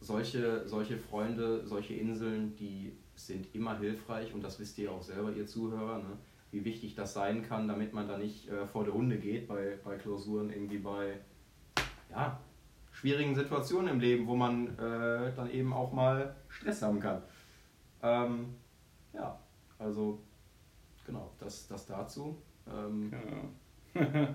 [0.00, 5.32] solche, solche Freunde, solche Inseln, die sind immer hilfreich und das wisst ihr auch selber,
[5.32, 6.18] ihr Zuhörer, ne?
[6.50, 9.78] wie wichtig das sein kann, damit man da nicht äh, vor der Hunde geht bei,
[9.84, 11.18] bei Klausuren, irgendwie bei
[12.10, 12.40] ja,
[12.96, 17.22] schwierigen Situationen im Leben, wo man äh, dann eben auch mal Stress haben kann.
[18.02, 18.54] Ähm,
[19.12, 19.38] ja,
[19.78, 20.18] also
[21.04, 22.36] genau, das, das dazu.
[22.66, 23.50] Ähm, Genau.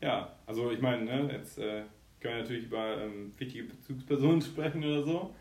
[0.00, 1.82] ja, also ich meine, ne, jetzt äh,
[2.20, 5.34] können wir natürlich über ähm, wichtige Bezugspersonen sprechen oder so.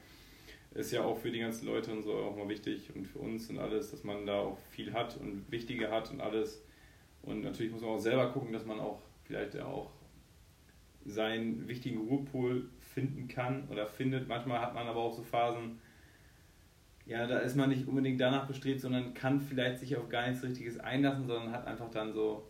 [0.71, 3.49] Ist ja auch für die ganzen Leute und so auch mal wichtig und für uns
[3.49, 6.63] und alles, dass man da auch viel hat und Wichtige hat und alles.
[7.23, 9.89] Und natürlich muss man auch selber gucken, dass man auch vielleicht ja auch
[11.09, 14.27] seinen wichtigen Ruhepol finden kann oder findet.
[14.27, 15.79] Manchmal hat man aber auch so Phasen,
[17.05, 20.43] ja, da ist man nicht unbedingt danach bestrebt, sondern kann vielleicht sich auf gar nichts
[20.43, 22.47] Richtiges einlassen, sondern hat einfach dann so,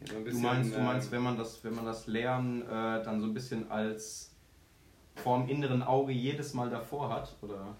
[0.00, 0.42] ja, so ein Du bisschen.
[0.42, 2.66] meinst, du ähm, meinst, wenn man das, wenn man das Lernen äh,
[3.02, 4.36] dann so ein bisschen als
[5.16, 7.76] vorm inneren Auge jedes Mal davor hat, oder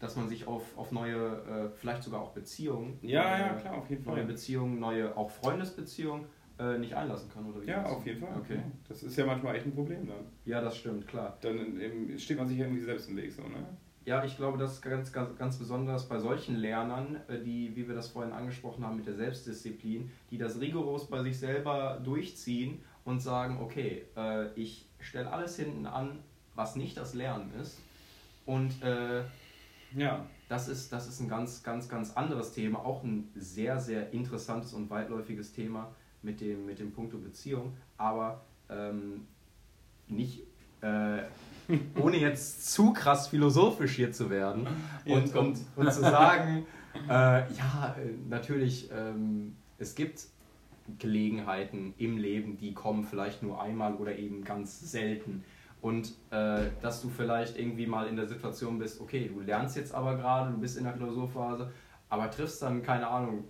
[0.00, 3.74] dass man sich auf, auf neue, äh, vielleicht sogar auch Beziehungen, Ja, neue, ja, klar,
[3.76, 4.24] auf jeden neue Fall.
[4.24, 6.26] Beziehungen, neue auch Freundesbeziehungen
[6.62, 7.66] äh, nicht einlassen kann, oder wie?
[7.68, 8.36] Ja, auf jeden Fall.
[8.38, 8.60] Okay.
[8.88, 10.24] Das ist ja manchmal echt ein Problem dann.
[10.44, 11.36] Ja, das stimmt, klar.
[11.40, 11.78] Dann
[12.18, 13.66] steht man sich ja irgendwie selbst im Weg, so, ne?
[14.04, 17.86] Ja, ich glaube, das ist ganz, ganz, ganz besonders bei solchen Lernern, äh, die, wie
[17.86, 22.80] wir das vorhin angesprochen haben, mit der Selbstdisziplin, die das rigoros bei sich selber durchziehen
[23.04, 26.18] und sagen, okay, äh, ich stelle alles hinten an,
[26.54, 27.78] was nicht das Lernen ist.
[28.44, 29.22] Und äh,
[29.96, 30.26] Ja.
[30.48, 34.74] das ist, das ist ein ganz, ganz, ganz anderes Thema, auch ein sehr, sehr interessantes
[34.74, 39.26] und weitläufiges Thema mit dem, mit dem Punkto Beziehung, aber ähm,
[40.08, 40.42] nicht,
[40.80, 41.22] äh,
[42.00, 44.66] ohne jetzt zu krass philosophisch hier zu werden
[45.04, 46.66] und, und, und zu sagen,
[47.08, 50.26] äh, ja, äh, natürlich, ähm, es gibt
[50.98, 55.44] Gelegenheiten im Leben, die kommen vielleicht nur einmal oder eben ganz selten.
[55.80, 59.92] Und äh, dass du vielleicht irgendwie mal in der Situation bist, okay, du lernst jetzt
[59.92, 61.72] aber gerade, du bist in der Klausurphase,
[62.08, 63.44] aber triffst dann, keine Ahnung,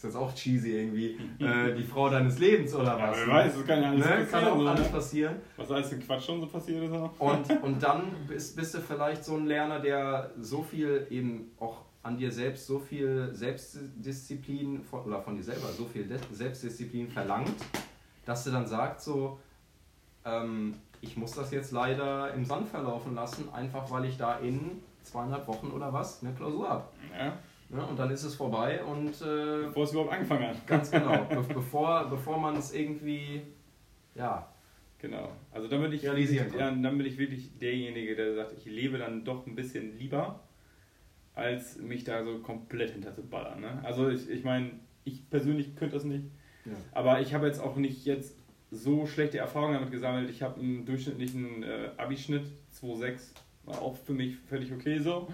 [0.00, 3.18] ist jetzt auch cheesy irgendwie, äh, die Frau deines Lebens oder Ja, was.
[3.18, 4.12] wer weiß, das kann ja alles ne?
[4.12, 4.30] passieren.
[4.30, 5.36] Kann auch alles passieren.
[5.56, 6.92] Was alles in Quatsch schon so passiert ist.
[6.92, 7.12] auch.
[7.18, 11.82] Und, und dann bist, bist du vielleicht so ein Lerner, der so viel eben auch
[12.02, 17.54] an dir selbst, so viel Selbstdisziplin von, oder von dir selber, so viel Selbstdisziplin verlangt,
[18.24, 19.38] dass du dann sagst so,
[20.24, 24.80] ähm, ich muss das jetzt leider im Sand verlaufen lassen, einfach weil ich da in
[25.02, 26.84] zweieinhalb Wochen oder was eine Klausur habe.
[27.18, 27.34] Ja.
[27.70, 27.86] Ne?
[27.86, 30.66] Und dann ist es vorbei und äh, Bevor es überhaupt angefangen hat.
[30.66, 33.42] ganz genau, be bevor, bevor man es irgendwie,
[34.14, 34.48] ja,
[35.00, 35.32] Genau.
[35.50, 38.98] Also dann bin ich, Realisieren ja, dann bin ich wirklich derjenige, der sagt, ich lebe
[38.98, 40.40] dann doch ein bisschen lieber,
[41.34, 43.60] als mich da so komplett hinter zu ballern.
[43.60, 43.80] Ne?
[43.82, 44.72] Also ich, ich meine,
[45.04, 46.24] ich persönlich könnte das nicht.
[46.66, 46.72] Ja.
[46.92, 48.36] Aber ich habe jetzt auch nicht jetzt
[48.70, 50.28] so schlechte Erfahrungen damit gesammelt.
[50.28, 52.44] Ich habe einen durchschnittlichen äh, Abischnitt
[52.78, 53.32] 2,6.
[53.64, 55.28] War auch für mich völlig okay so.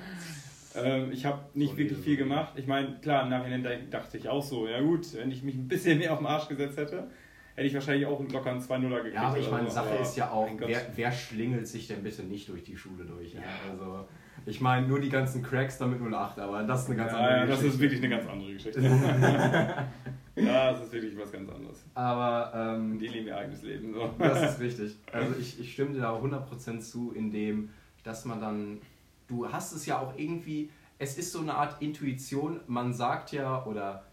[0.84, 2.52] Ähm, ich habe nicht Solide, wirklich viel gemacht.
[2.56, 5.68] Ich meine, klar, im Nachhinein dachte ich auch so, ja gut, wenn ich mich ein
[5.68, 7.08] bisschen mehr auf den Arsch gesetzt hätte,
[7.54, 9.14] hätte ich wahrscheinlich auch einen lockeren 2-0er gekriegt.
[9.14, 12.22] Ja, aber ich meine, so, Sache ist ja auch, wer, wer schlingelt sich denn bitte
[12.22, 13.34] nicht durch die Schule durch?
[13.34, 13.40] Ja?
[13.40, 13.46] Ja.
[13.70, 14.06] Also,
[14.44, 17.34] ich meine, nur die ganzen Cracks damit 08, aber das ist eine ganz ja, andere
[17.34, 17.74] ja, das Geschichte.
[17.74, 18.80] ist wirklich eine ganz andere Geschichte.
[20.36, 21.84] ja, das ist wirklich was ganz anderes.
[21.94, 23.92] aber ähm, Die leben ihr eigenes Leben.
[23.92, 24.10] So.
[24.18, 24.96] das ist richtig.
[25.10, 27.70] Also ich, ich stimme dir da 100% zu, in dem,
[28.04, 28.78] dass man dann,
[29.26, 33.64] du hast es ja auch irgendwie, es ist so eine Art Intuition, man sagt ja,
[33.64, 34.04] oder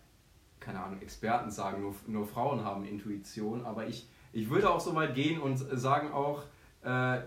[0.59, 4.95] keine Ahnung, Experten sagen, nur, nur Frauen haben Intuition, aber ich, ich würde auch so
[4.95, 6.43] weit gehen und sagen auch,
[6.85, 7.19] äh,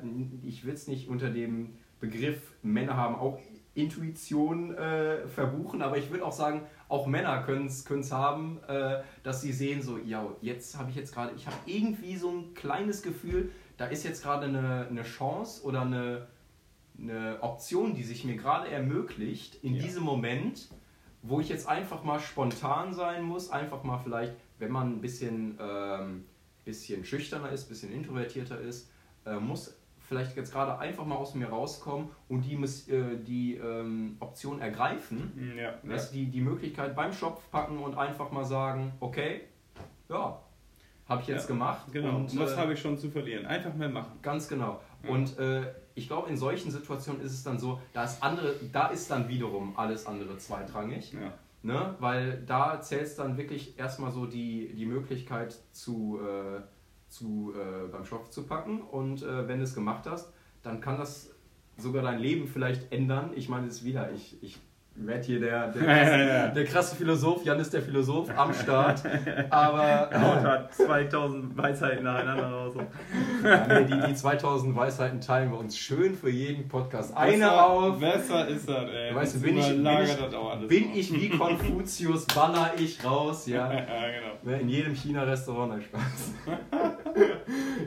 [0.43, 3.39] ich will es nicht unter dem Begriff Männer haben auch
[3.74, 9.43] Intuition äh, verbuchen, aber ich würde auch sagen, auch Männer können es haben, äh, dass
[9.43, 13.03] sie sehen, so, ja, jetzt habe ich jetzt gerade, ich habe irgendwie so ein kleines
[13.03, 16.26] Gefühl, da ist jetzt gerade eine, eine Chance oder eine,
[16.99, 19.82] eine Option, die sich mir gerade ermöglicht, in Ja.
[19.82, 20.68] diesem Moment,
[21.22, 25.59] wo ich jetzt einfach mal spontan sein muss, einfach mal vielleicht, wenn man ein bisschen,
[25.61, 26.24] ähm,
[26.64, 28.90] bisschen schüchterner ist, ein bisschen introvertierter ist,
[29.24, 29.76] äh, muss
[30.09, 35.32] vielleicht jetzt gerade einfach mal aus mir rauskommen und die, äh, die ähm, Option ergreifen,
[35.57, 35.74] Ja, ja.
[35.84, 39.42] dass die die Möglichkeit beim Schopf packen und einfach mal sagen, okay,
[40.09, 40.40] ja,
[41.09, 41.86] habe ich jetzt Ja, gemacht.
[41.92, 42.16] Genau.
[42.16, 43.47] Und, was äh, habe ich schon zu verlieren?
[43.47, 44.12] Einfach mal machen.
[44.22, 44.80] Ganz genau.
[45.03, 45.11] Ja.
[45.11, 48.88] Und äh, ich glaube, in solchen Situationen ist es dann so, da ist, andere, da
[48.88, 51.14] ist dann wiederum alles andere zweitrangig.
[51.14, 51.32] Ja.
[51.62, 51.97] Ne?
[51.99, 56.61] Weil da zählt es dann wirklich erstmal so die, die Möglichkeit zu, äh,
[57.09, 58.82] zu äh, beim Schopf zu packen.
[58.82, 60.32] Und äh, wenn du es gemacht hast,
[60.62, 61.34] dann kann das
[61.78, 63.32] sogar dein Leben vielleicht ändern.
[63.34, 64.61] Ich meine, es ist wieder, ich, ich
[64.99, 66.47] werde hier der, der, krasse, ja, ja.
[66.49, 69.03] der krasse Philosoph, Jan ist der Philosoph am Start.
[69.51, 72.74] Aber Haut hat 2000 Weisheiten nacheinander raus.
[73.44, 77.16] Ja, nee, die, die 2000 Weisheiten teilen wir uns schön für jeden Podcast.
[77.16, 78.01] Eine Besser- auf.
[78.01, 79.14] Besser ist das, ey.
[79.14, 83.70] Weißt du, bin ich, bin, ich, bin ich wie Konfuzius, baller ich raus, ja.
[83.72, 84.32] Ja, genau.
[84.42, 86.32] Ne, In jedem China-Restaurant, nein, Spaß.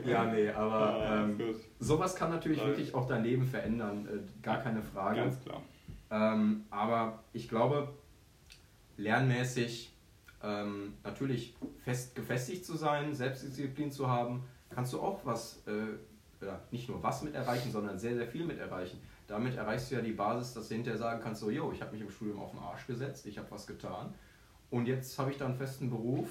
[0.06, 1.38] ja, nee, aber Ja, ähm,
[1.78, 5.20] sowas kann natürlich wirklich auch dein Leben verändern, äh, gar keine Frage.
[5.20, 5.60] Ganz klar.
[6.10, 7.88] Ähm, aber ich glaube,
[8.96, 9.92] lernmäßig
[10.42, 11.54] ähm, natürlich
[11.84, 17.02] fest gefestigt zu sein, Selbstdisziplin zu haben, kannst du auch was, äh, ja, nicht nur
[17.02, 19.00] was mit erreichen, sondern sehr, sehr viel mit erreichen.
[19.26, 21.92] Damit erreichst du ja die Basis, dass du hinterher sagen kannst, so, yo, ich habe
[21.92, 24.12] mich im Studium auf den Arsch gesetzt, ich habe was getan
[24.70, 26.30] und jetzt habe ich da einen festen Beruf,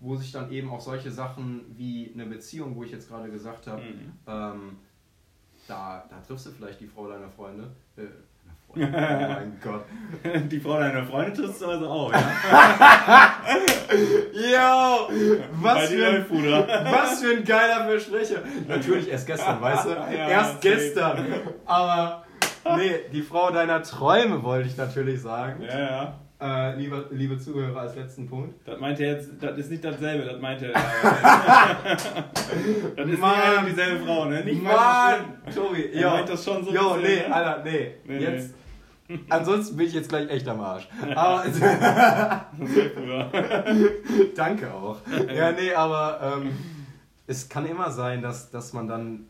[0.00, 3.66] wo sich dann eben auch solche Sachen wie eine Beziehung, wo ich jetzt gerade gesagt
[3.66, 4.12] habe, Mhm.
[4.26, 4.76] ähm,
[5.66, 7.70] da, da triffst du vielleicht die Frau deiner Freunde.
[7.96, 8.24] Äh, deiner Freunde.
[8.76, 9.84] Oh mein Gott.
[10.50, 12.18] Die Frau deiner Freundin triffst du also auch, ja?
[14.32, 15.08] Yo!
[15.60, 18.36] Was für, ein, was für ein geiler Versprecher.
[18.68, 19.90] Natürlich erst gestern, weißt du?
[20.12, 21.26] Ja, erst gestern.
[21.66, 22.24] Aber
[22.76, 25.62] nee, die Frau deiner Träume wollte ich natürlich sagen.
[25.62, 26.70] Ja, ja.
[26.70, 28.54] äh, liebe, liebe Zuhörer, als letzten Punkt.
[28.66, 30.72] Das meint er jetzt, das ist nicht dasselbe, das meint er.
[32.96, 33.36] das ist Mann.
[33.36, 34.44] nicht eine dieselbe Frau, ne?
[34.44, 35.14] Nicht Mann.
[35.54, 37.34] Tobi, Er jo, meint das schon so jo, nee, ne?
[37.34, 38.54] Alter, nee, Nee, jetzt,
[39.28, 40.88] ansonsten bin ich jetzt gleich echt am Arsch.
[41.14, 41.44] Aber,
[44.34, 44.98] danke auch.
[45.34, 46.52] Ja, nee, aber ähm,
[47.26, 49.26] es kann immer sein, dass, dass man dann,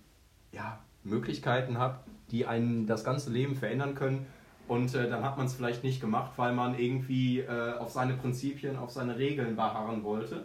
[0.52, 2.00] ja, Möglichkeiten hat,
[2.30, 4.26] die einen das ganze Leben verändern können.
[4.66, 8.14] Und äh, dann hat man es vielleicht nicht gemacht, weil man irgendwie äh, auf seine
[8.14, 10.44] Prinzipien, auf seine Regeln beharren wollte.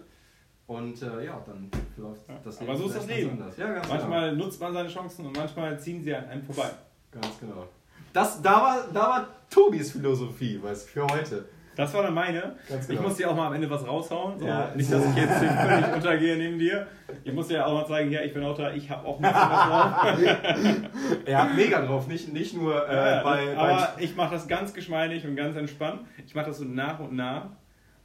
[0.67, 3.41] Und äh, ja, dann läuft das aber so ist das Leben.
[3.57, 6.69] Ja, Manchmal nutzt man seine Chancen und manchmal ziehen sie an einem vorbei.
[7.11, 7.21] genau.
[7.21, 7.67] Ganz genau.
[8.13, 11.45] Das, da, war, da war Tobis Philosophie, weißt du, für heute.
[11.79, 12.57] Das war dann meine.
[12.67, 13.03] Ganz Ich genau.
[13.03, 14.37] muss dir auch mal am Ende was raushauen.
[14.37, 14.45] So.
[14.45, 14.69] Ja.
[14.75, 16.87] Nicht, dass ich jetzt hier völlig untergehe neben dir.
[17.23, 19.17] Ich muss dir ja auch mal zeigen, ja, ich bin auch da, ich habe auch
[19.17, 21.21] bisschen was drauf.
[21.25, 24.73] Er hat mega drauf, nicht, nicht nur äh, Ja, bei, aber ich mache das ganz
[24.73, 26.01] geschmeidig und ganz entspannt.
[26.25, 27.45] Ich mache das so nach und nach.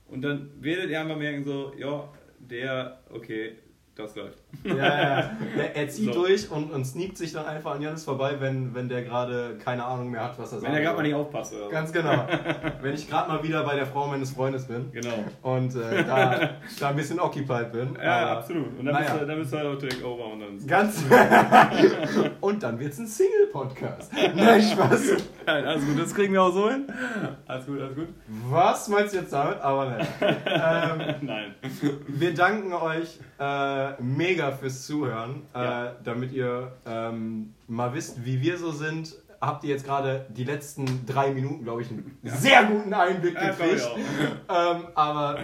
[0.07, 3.59] Und dann werdet ihr einfach merken, so, ja, der, okay,
[3.97, 4.44] das läuft.
[4.63, 6.23] Ja, ja, er, er zieht So.
[6.23, 9.85] durch und, und sneakt sich dann einfach an Janis vorbei, wenn, wenn der gerade keine
[9.85, 10.65] Ahnung mehr hat, was er sagt.
[10.71, 11.55] Wenn er gerade mal nicht aufpasst.
[11.55, 11.69] Oder.
[11.71, 12.27] Ganz genau.
[12.83, 15.15] wenn ich gerade mal wieder bei der Frau meines Freundes bin Genau.
[15.43, 16.51] und äh, da,
[16.81, 17.97] da ein bisschen occupied bin.
[18.03, 18.79] Ja, aber- absolut.
[18.79, 19.11] Und dann, naja.
[19.11, 20.67] bist du, dann bist du halt auch direkt over und dann.
[20.67, 21.05] Ganz.
[22.41, 24.13] und dann wird's ein Single-Podcast.
[24.35, 25.13] Nein, Spaß.
[25.47, 26.87] Nein, alles gut, das kriegen wir auch so hin.
[27.47, 28.09] Alles gut, alles gut.
[28.51, 29.61] Was meinst du jetzt damit?
[29.61, 30.07] Aber nein.
[30.47, 31.55] ähm, Nein.
[32.09, 35.43] wir danken euch äh, mega fürs Zuhören.
[35.55, 35.93] Äh, Ja.
[36.05, 41.05] damit ihr ähm, mal wisst, wie wir so sind, habt ihr jetzt gerade die letzten
[41.07, 43.89] drei Minuten, glaube ich, einen sehr guten Einblick Ja, gekriegt.
[44.49, 45.39] ähm, aber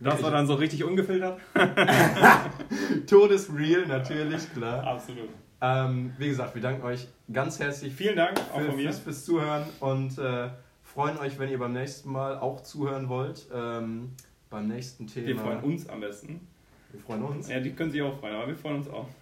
[0.00, 1.38] Das war dann so richtig ungefiltert?
[3.06, 4.84] Todesreal, natürlich, klar.
[4.86, 5.28] Absolut.
[5.60, 8.84] Ähm, wie gesagt, wir danken euch ganz herzlich Vielen Dank auch für, von mir.
[8.84, 10.48] fürs, fürs Zuhören und äh,
[10.82, 13.46] freuen euch, wenn ihr beim nächsten Mal auch zuhören wollt.
[13.54, 14.10] Ähm,
[14.50, 15.26] beim nächsten Thema.
[15.28, 16.46] Wir freuen uns am besten.
[16.92, 17.48] Wir freuen uns.
[17.48, 19.08] Ja, die können sich auch freuen, aber wir freuen uns auch.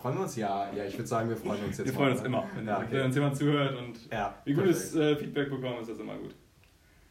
[0.00, 0.36] Freuen wir uns?
[0.36, 2.44] Ja, ja, ich würde sagen, wir freuen uns jetzt Wir freuen uns immer.
[2.54, 3.04] Wenn, Ja, wenn okay.
[3.04, 6.34] uns jemand zuhört und Ja, wie gutes äh, Feedback bekommen, ist das immer gut.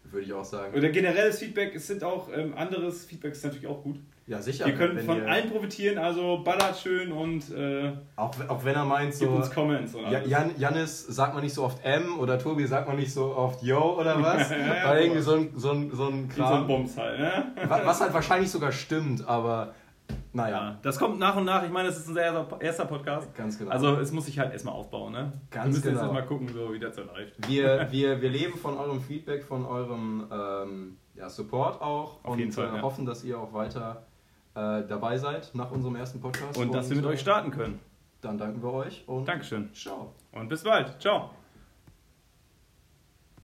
[0.04, 0.74] Würde ich auch sagen.
[0.74, 4.00] Oder generelles Feedback, es sind auch ähm, anderes Feedback ist natürlich auch gut.
[4.28, 4.66] Ja, sicher.
[4.66, 8.84] Wir können von ihr, allen profitieren, also ballert schön und äh, auch, auch wenn er
[8.84, 9.30] meint, so.
[9.30, 9.96] uns Comments.
[9.96, 10.20] Und Ja.
[10.20, 13.64] Jan, Janis sagt man nicht so oft M oder Tobi sagt man nicht so oft
[13.64, 14.50] Yo oder was?
[14.52, 16.68] Ja, ja, Weil irgendwie aber- so ein, so ein, so ein Gibt so Kram.
[16.68, 17.54] Bums halt, ne?
[17.70, 19.74] wa- Was halt wahrscheinlich sogar stimmt, aber
[20.34, 21.64] naja, Ja, das kommt nach und nach.
[21.64, 23.34] Ich meine, das ist unser erster, erster Podcast.
[23.34, 23.72] ganz genau.
[23.72, 25.32] Also es muss sich halt erstmal aufbauen, ne?
[25.52, 26.02] Ganz wir müssen jetzt genau.
[26.02, 27.48] erstmal gucken, so, wie das so läuft.
[27.50, 32.40] wir, wir, wir leben von eurem Feedback, von eurem ähm, ja, Support auch Auf und
[32.40, 32.82] jeden Fall, äh, ja.
[32.82, 34.06] hoffen, dass ihr auch weiter
[34.58, 36.58] äh, dabei seid nach unserem ersten Podcast.
[36.58, 37.80] Und dass wir mit äh, euch starten können.
[38.22, 39.72] Dann danken wir euch und Dankeschön.
[39.74, 40.14] ciao.
[40.32, 41.00] Und bis bald.
[41.00, 41.30] Ciao.